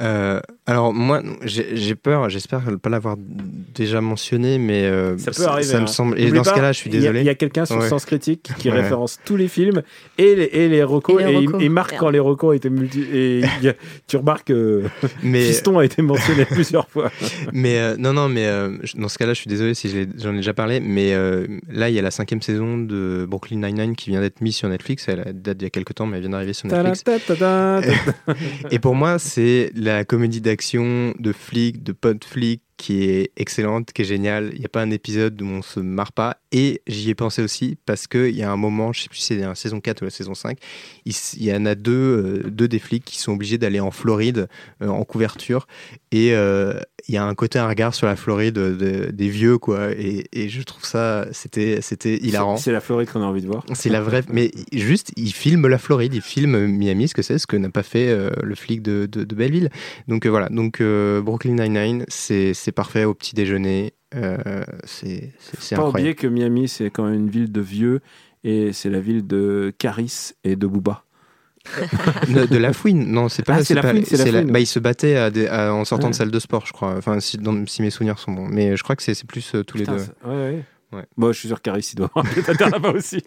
Euh, 0.00 0.40
alors 0.66 0.92
moi, 0.92 1.22
j'ai 1.44 1.94
peur, 1.94 2.28
j'espère 2.28 2.70
ne 2.70 2.76
pas 2.76 2.90
l'avoir 2.90 3.16
déjà 3.18 4.00
mentionné, 4.00 4.58
mais 4.58 4.84
euh, 4.84 5.16
Ça 5.18 5.30
peut 5.30 5.44
arriver. 5.44 5.68
Ça 5.68 5.78
hein. 5.78 5.82
me 5.82 5.86
semble. 5.86 6.18
Et 6.20 6.30
dans 6.30 6.44
ce 6.44 6.52
cas-là, 6.52 6.72
je 6.72 6.78
suis 6.78 6.90
désolé. 6.90 7.20
Il 7.20 7.26
y 7.26 7.28
a, 7.28 7.34
quelqu'un 7.34 7.64
sur 7.64 7.76
Ouais. 7.76 7.88
Sens 7.88 8.04
Critique 8.04 8.50
qui 8.58 8.70
Ouais. 8.70 8.80
référence 8.80 9.18
tous 9.24 9.36
les 9.36 9.48
films 9.48 9.82
et 10.18 10.34
les, 10.34 10.44
et 10.44 10.68
les 10.68 10.82
recos. 10.82 11.20
Et 11.20 11.26
les 11.58 11.68
Merde. 11.68 11.92
quand 11.98 12.10
les 12.10 12.18
recos 12.18 12.56
étaient 12.56 12.70
multi. 12.70 13.02
Et 13.12 13.38
il 13.40 13.64
y 13.64 13.68
a- 13.68 13.74
tu 14.06 14.16
remarques 14.16 14.48
que 14.48 14.82
mais 15.22 15.42
Fiston 15.44 15.78
a 15.78 15.84
été 15.84 16.02
mentionné 16.02 16.44
plusieurs 16.50 16.88
fois. 16.88 17.10
mais 17.52 17.78
euh, 17.78 17.96
non, 17.98 18.12
non, 18.12 18.28
mais 18.28 18.46
euh, 18.46 18.76
dans 18.96 19.08
ce 19.08 19.18
cas-là, 19.18 19.34
je 19.34 19.40
suis 19.40 19.48
désolé 19.48 19.74
si 19.74 19.90
j'en 20.18 20.32
ai 20.32 20.36
déjà 20.36 20.54
parlé, 20.54 20.80
mais 20.80 21.14
euh, 21.14 21.46
là, 21.68 21.88
il 21.88 21.94
y 21.94 21.98
a 21.98 22.02
la 22.02 22.10
cinquième 22.10 22.42
saison 22.42 22.78
de 22.78 23.26
Brooklyn 23.28 23.58
Nine-Nine 23.58 23.96
qui 23.96 24.10
vient 24.10 24.20
d'être 24.20 24.40
mise 24.40 24.56
sur 24.56 24.68
Netflix. 24.68 25.08
Elle 25.08 25.24
date 25.34 25.58
d'il 25.58 25.64
y 25.64 25.66
a 25.66 25.70
quelques 25.70 25.94
temps, 25.94 26.06
mais 26.06 26.16
elle 26.16 26.22
vient 26.22 26.30
d'arriver 26.30 26.52
sur 26.52 26.68
Netflix. 26.68 27.04
Et 28.70 28.78
pour 28.78 28.94
moi, 28.94 29.18
c'est 29.18 29.70
la 29.84 30.04
comédie 30.04 30.40
d'action 30.40 31.14
de 31.18 31.32
flics, 31.32 31.82
de 31.82 31.92
potes 31.92 32.24
flics 32.24 32.62
qui 32.76 33.04
est 33.04 33.30
excellente, 33.36 33.92
qui 33.92 34.02
est 34.02 34.04
géniale. 34.04 34.50
Il 34.54 34.58
n'y 34.58 34.64
a 34.64 34.68
pas 34.68 34.82
un 34.82 34.90
épisode 34.90 35.40
où 35.40 35.46
on 35.46 35.62
se 35.62 35.78
marre 35.80 36.12
pas. 36.12 36.38
Et 36.52 36.82
j'y 36.86 37.10
ai 37.10 37.14
pensé 37.14 37.42
aussi 37.42 37.76
parce 37.86 38.06
qu'il 38.06 38.34
y 38.34 38.42
a 38.42 38.50
un 38.50 38.56
moment, 38.56 38.92
je 38.92 39.02
sais 39.02 39.08
plus 39.08 39.18
si 39.18 39.26
c'est 39.26 39.36
la 39.36 39.54
saison 39.54 39.80
4 39.80 40.02
ou 40.02 40.04
la 40.06 40.10
saison 40.10 40.34
5, 40.34 40.58
il, 41.04 41.14
y 41.36 41.54
en 41.54 41.66
a 41.66 41.74
deux, 41.74 42.42
euh, 42.44 42.66
des 42.66 42.78
flics 42.78 43.04
qui 43.04 43.18
sont 43.18 43.32
obligés 43.32 43.58
d'aller 43.58 43.80
en 43.80 43.90
Floride 43.90 44.48
euh, 44.82 44.88
en 44.88 45.04
couverture. 45.04 45.66
Et 46.10 46.34
euh, 46.34 46.80
il 47.08 47.14
y 47.14 47.18
a 47.18 47.24
un 47.24 47.34
côté, 47.34 47.58
un 47.58 47.68
regard 47.68 47.94
sur 47.94 48.06
la 48.06 48.16
Floride 48.16 48.54
de- 48.54 49.10
des 49.12 49.28
vieux, 49.28 49.58
quoi. 49.58 49.90
Et, 49.92 50.24
et 50.32 50.48
je 50.48 50.62
trouve 50.62 50.84
ça, 50.84 51.26
c'était 51.32 51.80
c'était 51.82 52.16
hilarant. 52.16 52.56
C'est 52.56 52.72
la 52.72 52.80
Floride 52.80 53.10
qu'on 53.10 53.20
a 53.22 53.26
envie 53.26 53.42
de 53.42 53.46
voir. 53.46 53.64
C'est 53.74 53.90
la 53.90 54.00
vraie. 54.00 54.22
Mais 54.32 54.50
juste, 54.72 55.12
il 55.16 55.32
filme 55.32 55.66
la 55.66 55.78
Floride, 55.78 56.14
il 56.14 56.22
filme 56.22 56.66
Miami, 56.66 57.08
ce 57.08 57.14
que 57.14 57.22
c'est, 57.22 57.38
ce 57.38 57.46
que 57.46 57.56
n'a 57.56 57.68
pas 57.70 57.82
fait 57.82 58.08
euh, 58.08 58.30
le 58.42 58.54
flic 58.54 58.80
de, 58.82 59.06
de, 59.06 59.24
de 59.24 59.34
Belleville. 59.34 59.70
Donc 60.08 60.24
euh, 60.26 60.30
voilà, 60.30 60.48
donc 60.48 60.80
euh, 60.80 61.20
Brooklyn 61.20 61.54
Nine-Nine, 61.54 62.04
c'est 62.08 62.54
c'est 62.54 62.72
parfait 62.72 63.04
au 63.04 63.14
petit 63.14 63.34
déjeuner. 63.34 63.92
c'est 64.12 64.24
c'est- 64.84 65.32
c'est 65.60 65.76
Pas 65.76 65.82
incroyable. 65.82 65.88
oublier 65.90 66.14
que 66.14 66.26
Miami, 66.26 66.68
c'est 66.68 66.90
quand 66.90 67.04
même 67.04 67.14
une 67.14 67.30
ville 67.30 67.52
de 67.52 67.60
vieux 67.60 68.00
et 68.44 68.72
c'est 68.72 68.90
la 68.90 69.00
ville 69.00 69.26
de 69.26 69.72
Caris 69.78 70.32
et 70.44 70.56
de 70.56 70.66
Booba. 70.66 71.03
de, 72.28 72.46
de 72.46 72.56
la 72.58 72.72
fouine, 72.72 73.06
non, 73.10 73.28
c'est 73.28 73.42
pas. 73.42 73.54
Ah, 73.56 73.64
c'est 73.64 73.74
la 73.74 73.82
pas- 73.82 73.90
fouine, 73.90 74.04
c'est 74.04 74.16
la 74.16 74.26
fouine. 74.40 74.52
Bah, 74.52 74.60
il 74.60 74.66
se 74.66 74.78
battait 74.78 75.16
à 75.16 75.30
des- 75.30 75.46
à- 75.48 75.72
en 75.74 75.84
sortant 75.84 76.06
Ouais. 76.06 76.10
de 76.12 76.16
salle 76.16 76.30
de 76.30 76.38
sport, 76.38 76.66
je 76.66 76.72
crois. 76.72 76.94
Enfin, 76.96 77.20
si, 77.20 77.38
dans- 77.38 77.66
si 77.66 77.82
mes 77.82 77.90
souvenirs 77.90 78.18
sont 78.18 78.32
bons. 78.32 78.46
Mais 78.48 78.76
je 78.76 78.82
crois 78.82 78.96
que 78.96 79.02
c'est 79.02 79.24
plus 79.26 79.54
euh, 79.54 79.62
tous 79.64 79.78
Putain, 79.78 79.92
les 79.96 79.98
deux. 79.98 80.04
ouais, 80.28 80.34
ouais. 80.52 80.64
Ouais. 80.92 81.04
Bon, 81.16 81.32
je 81.32 81.38
suis 81.40 81.48
sûr 81.48 81.56
que 81.56 81.62
Caris, 81.62 81.88
il 81.92 81.96
doit 81.96 82.08
avoir 82.14 82.70
là-bas 82.70 82.90
aussi. 82.94 83.20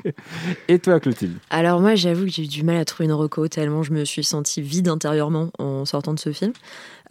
Et 0.69 0.79
toi, 0.79 1.01
Clotilde? 1.01 1.33
Alors 1.49 1.81
moi, 1.81 1.95
j'avoue 1.95 2.23
que 2.23 2.31
j'ai 2.31 2.43
eu 2.43 2.47
du 2.47 2.63
mal 2.63 2.77
à 2.77 2.85
trouver 2.85 3.05
une 3.07 3.11
reco 3.13 3.45
tellement 3.49 3.83
je 3.83 3.91
me 3.91 4.05
suis 4.05 4.23
sentie 4.23 4.61
vide 4.61 4.87
intérieurement 4.87 5.49
en 5.59 5.83
sortant 5.83 6.13
de 6.13 6.19
ce 6.19 6.31
film. 6.31 6.53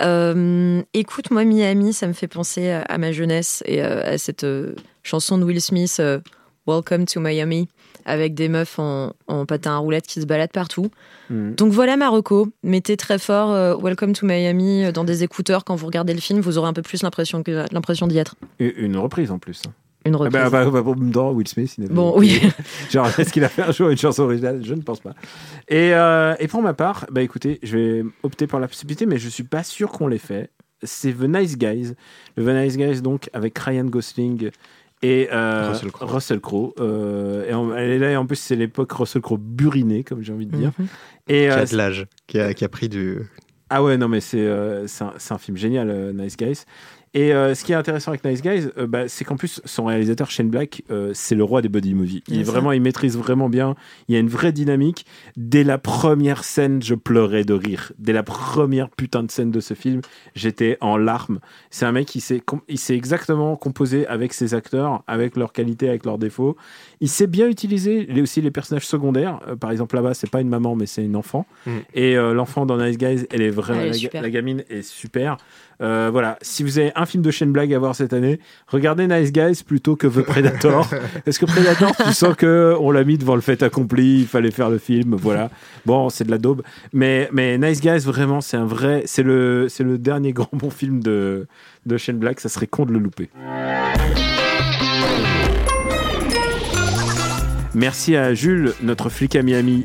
Euh, 0.03 0.83
écoute, 0.95 1.31
moi, 1.31 1.45
Miami, 1.45 1.93
ça 1.93 2.07
me 2.07 2.13
fait 2.15 2.29
penser 2.29 2.71
à, 2.71 2.81
à 2.83 2.97
ma 2.99 3.13
jeunesse 3.13 3.63
et 3.67 3.83
euh, 3.83 4.15
à 4.15 4.19
cette 4.19 4.45
euh, 4.45 4.75
chanson 5.03 5.37
de 5.39 5.45
Will 5.45 5.61
Smith, 5.61 5.97
euh, 6.01 6.21
Welcome 6.67 7.05
to 7.07 7.21
Miami, 7.21 7.69
avec 8.07 8.33
des 8.35 8.49
meufs 8.49 8.79
en, 8.79 9.13
en 9.27 9.45
patin 9.45 9.73
à 9.73 9.77
roulettes 9.79 10.07
qui 10.07 10.21
se 10.23 10.27
baladent 10.27 10.53
partout. 10.53 10.91
Hmm. 11.29 11.53
Donc 11.55 11.73
voilà 11.73 11.97
ma 11.99 12.09
reco. 12.09 12.49
Mettez 12.63 12.97
très 12.97 13.19
fort 13.19 13.51
euh, 13.53 13.77
Welcome 13.77 14.13
to 14.15 14.25
Miami 14.25 14.85
euh, 14.85 14.93
dans 14.93 15.05
des 15.05 15.25
écouteurs 15.25 15.65
quand 15.65 15.75
vous 15.77 15.87
regardez 15.87 16.15
le 16.15 16.21
film, 16.21 16.41
vous 16.41 16.57
aurez 16.57 16.69
un 16.69 16.73
peu 16.73 16.83
plus 16.83 17.03
l'impression 17.03 17.43
que 17.43 17.65
l'impression 17.73 18.07
d'y 18.07 18.17
être. 18.19 18.37
Une 18.61 18.97
reprise 18.97 19.31
en 19.31 19.39
plus. 19.39 19.61
Une 20.05 20.15
Ah 20.15 20.19
reprise. 20.19 20.41
bah, 20.41 20.51
bah, 20.51 20.71
bah, 20.71 20.83
bon, 20.83 20.95
dans 20.95 21.33
Will 21.33 21.49
Smith, 21.49 21.75
il 21.79 21.89
Bon, 21.89 22.15
oui. 22.17 22.41
Genre, 22.91 23.09
est-ce 23.19 23.33
qu'il 23.33 23.43
a 23.43 23.49
fait 23.49 23.63
un 23.63 23.73
jour 23.73 23.91
une 23.91 23.99
chanson 23.99 24.23
originale? 24.23 24.61
Je 24.65 24.75
ne 24.75 24.83
pense 24.83 25.01
pas. 25.01 25.15
Et, 25.69 25.93
euh, 25.95 26.37
et 26.39 26.47
pour 26.47 26.63
ma 26.63 26.75
part, 26.75 27.07
bah 27.11 27.23
écoutez, 27.23 27.59
je 27.65 27.77
vais 27.77 28.05
opter 28.23 28.47
pour 28.47 28.61
la 28.61 28.69
possibilité, 28.69 29.05
mais 29.05 29.19
je 29.19 29.29
suis 29.29 29.43
pas 29.43 29.65
sûr 29.65 29.91
qu'on 29.91 30.07
l'ait 30.07 30.19
fait. 30.19 30.51
C'est 30.85 31.13
The 31.13 31.23
Nice 31.23 31.59
Guys. 31.59 31.95
Le 32.37 32.45
The 32.45 32.49
Nice 32.65 32.77
Guys, 32.77 33.01
donc, 33.03 33.29
avec 33.33 33.59
Ryan 33.59 33.87
Gosling 33.87 34.51
et 35.03 35.29
euh, 35.33 35.71
Russell 35.71 35.91
Crowe. 35.93 36.07
Russell 36.11 36.41
Crowe. 36.41 36.75
Euh, 36.81 37.49
et, 37.49 37.55
en, 37.55 37.75
elle 37.75 37.91
est 37.91 37.99
là, 37.99 38.11
et 38.13 38.17
en 38.17 38.27
plus, 38.27 38.37
c'est 38.37 38.57
l'époque 38.57 38.93
Russell 38.93 39.23
Crowe 39.23 39.39
buriné, 39.39 40.05
comme 40.05 40.23
j'ai 40.23 40.33
envie 40.33 40.47
de 40.47 40.57
dire. 40.57 40.73
Et, 41.29 41.43
Qui 41.43 41.49
euh, 41.49 41.63
a 41.63 41.67
de 41.67 41.77
l'âge, 41.77 42.07
qui 42.27 42.39
a, 42.39 42.55
qui 42.55 42.65
a 42.65 42.69
pris 42.69 42.89
du. 42.89 43.21
ah 43.71 43.83
ouais, 43.83 43.97
non, 43.97 44.09
mais 44.09 44.21
c'est 44.21 44.41
euh, 44.41 44.87
c'est 44.87 45.05
un, 45.05 45.13
un 45.31 45.39
film 45.39 45.57
génial, 45.57 45.91
euh, 45.91 46.13
Nice 46.13 46.37
Guys. 46.37 46.65
Et 47.17 47.33
euh, 47.33 47.55
ce 47.55 47.65
qui 47.65 47.73
est 47.73 47.75
intéressant 47.75 48.11
avec 48.11 48.23
Nice 48.27 48.43
Guys, 48.43 48.69
euh, 48.77 48.87
bah, 48.87 49.09
c'est 49.09 49.25
qu'en 49.25 49.37
plus, 49.37 49.63
son 49.65 49.87
réalisateur, 49.87 50.31
Shane 50.31 50.51
Black, 50.51 50.83
euh, 50.91 51.13
c'est 51.15 51.35
le 51.35 51.45
roi 51.45 51.63
des 51.63 51.71
buddy 51.71 51.95
movies. 51.95 52.23
Il, 52.29 52.41
est 52.41 52.43
vraiment, 52.43 52.73
il 52.73 52.83
maîtrise 52.83 53.17
vraiment 53.17 53.49
bien. 53.49 53.75
Il 54.07 54.13
y 54.13 54.19
a 54.19 54.21
une 54.21 54.29
vraie 54.29 54.53
dynamique. 54.53 55.07
Dès 55.35 55.65
la 55.65 55.79
première 55.79 56.45
scène, 56.45 56.83
je 56.83 56.95
pleurais 56.95 57.45
de 57.45 57.55
rire. 57.55 57.93
Dès 57.99 58.13
la 58.13 58.23
première 58.23 58.91
putain 58.91 59.23
de 59.23 59.31
scène 59.31 59.51
de 59.51 59.61
ce 59.61 59.73
film, 59.73 60.03
j'étais 60.35 60.77
en 60.83 60.99
larmes. 60.99 61.39
C'est 61.71 61.87
un 61.87 61.93
mec 61.93 62.07
qui 62.07 62.21
sait, 62.21 62.41
com- 62.41 62.61
il 62.69 62.79
sait 62.79 62.95
exactement 62.95 63.57
composer 63.57 64.07
avec 64.09 64.35
ses 64.35 64.53
acteurs, 64.53 65.03
avec 65.07 65.39
leurs 65.39 65.55
qualités, 65.55 65.89
avec 65.89 66.05
leurs 66.05 66.19
défauts. 66.19 66.59
Il 67.01 67.09
sait 67.09 67.27
bien 67.27 67.49
utiliser 67.49 68.07
les, 68.07 68.23
aussi 68.23 68.41
les 68.41 68.51
personnages 68.51 68.87
secondaires. 68.87 69.41
Euh, 69.49 69.57
par 69.57 69.71
exemple, 69.71 69.97
là-bas, 69.97 70.15
c'est 70.15 70.31
pas 70.31 70.41
une 70.41 70.49
maman, 70.49 70.77
mais 70.77 70.87
c'est 70.87 71.05
une 71.05 71.17
enfant. 71.17 71.47
Mm. 71.67 71.71
Et 71.95 72.17
euh, 72.17 72.33
l'enfant 72.33 72.65
dans 72.65 72.79
Nice 72.79 72.97
Guys, 72.97 73.27
elle 73.31 73.43
est 73.43 73.51
vraiment, 73.51 73.81
Elle 73.81 73.95
est 73.95 74.15
la, 74.15 74.31
gamine 74.31 74.65
est 74.71 74.83
super. 74.83 75.37
Euh, 75.83 76.09
voilà, 76.11 76.39
si 76.41 76.63
vous 76.63 76.79
avez 76.79 76.93
un 76.97 77.05
film 77.05 77.23
de 77.23 77.31
Shane 77.31 77.53
Black 77.53 77.71
à 77.73 77.79
voir 77.79 77.95
cette 77.95 78.15
année, 78.15 78.41
regardez 78.67 79.07
Nice 79.07 79.31
Guys 79.31 79.63
plutôt 79.65 79.95
que 79.95 80.07
The 80.07 80.23
Predator. 80.23 80.89
Parce 81.25 81.37
que 81.39 81.45
Predator, 81.45 81.95
tu 81.97 82.13
sens 82.15 82.35
que 82.35 82.75
on 82.81 82.91
l'a 82.91 83.05
mis 83.05 83.19
devant 83.19 83.35
le 83.35 83.43
fait 83.43 83.63
accompli, 83.63 84.21
il 84.21 84.27
fallait 84.27 84.51
faire 84.51 84.71
le 84.71 84.79
film, 84.79 85.15
voilà. 85.17 85.51
Bon, 85.85 86.09
c'est 86.09 86.25
de 86.25 86.31
la 86.31 86.39
daube, 86.39 86.63
mais 86.95 87.29
mais 87.33 87.59
Nice 87.59 87.83
Guys 87.83 87.99
vraiment, 87.99 88.41
c'est 88.41 88.57
un 88.57 88.65
vrai, 88.65 89.03
c'est 89.05 89.23
le 89.23 89.69
c'est 89.69 89.85
le 89.85 89.99
dernier 89.99 90.33
grand 90.33 90.49
bon 90.55 90.71
film 90.71 91.03
de 91.03 91.47
de 91.85 91.97
Shane 91.99 92.19
Black, 92.19 92.41
ça 92.41 92.49
serait 92.49 92.67
con 92.67 92.87
de 92.87 92.93
le 92.93 92.99
louper. 92.99 93.29
Merci 97.77 98.17
à 98.17 98.33
Jules, 98.33 98.73
notre 98.81 99.11
flic 99.11 99.37
à 99.37 99.43
Miami, 99.43 99.85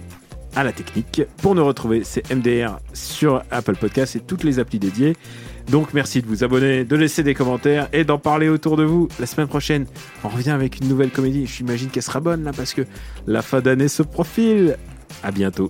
à 0.56 0.64
la 0.64 0.72
technique. 0.72 1.24
Pour 1.42 1.56
nous 1.56 1.66
retrouver, 1.66 2.06
c'est 2.06 2.34
MDR 2.34 2.80
sur 2.94 3.44
Apple 3.52 3.76
Podcasts 3.76 4.16
et 4.16 4.22
toutes 4.22 4.46
les 4.46 4.60
applis 4.60 4.80
dédiées. 4.80 5.18
Donc 5.70 5.94
merci 5.94 6.22
de 6.22 6.28
vous 6.28 6.46
abonner, 6.46 6.86
de 6.86 6.96
laisser 6.96 7.22
des 7.22 7.34
commentaires 7.34 7.90
et 7.92 8.06
d'en 8.06 8.18
parler 8.18 8.48
autour 8.48 8.78
de 8.78 8.86
vous. 8.86 9.10
La 9.20 9.26
semaine 9.26 9.50
prochaine, 9.50 9.88
on 10.24 10.30
revient 10.30 10.52
avec 10.52 10.80
une 10.80 10.88
nouvelle 10.88 11.10
comédie. 11.10 11.46
J'imagine 11.46 11.90
qu'elle 11.90 12.02
sera 12.02 12.22
bonne 12.22 12.46
là 12.46 12.54
parce 12.56 12.74
que 12.74 12.84
la 13.28 13.42
fin 13.42 13.60
d'année 13.60 13.90
se 13.90 14.04
profile. 14.04 14.78
À 15.22 15.32
bientôt. 15.32 15.70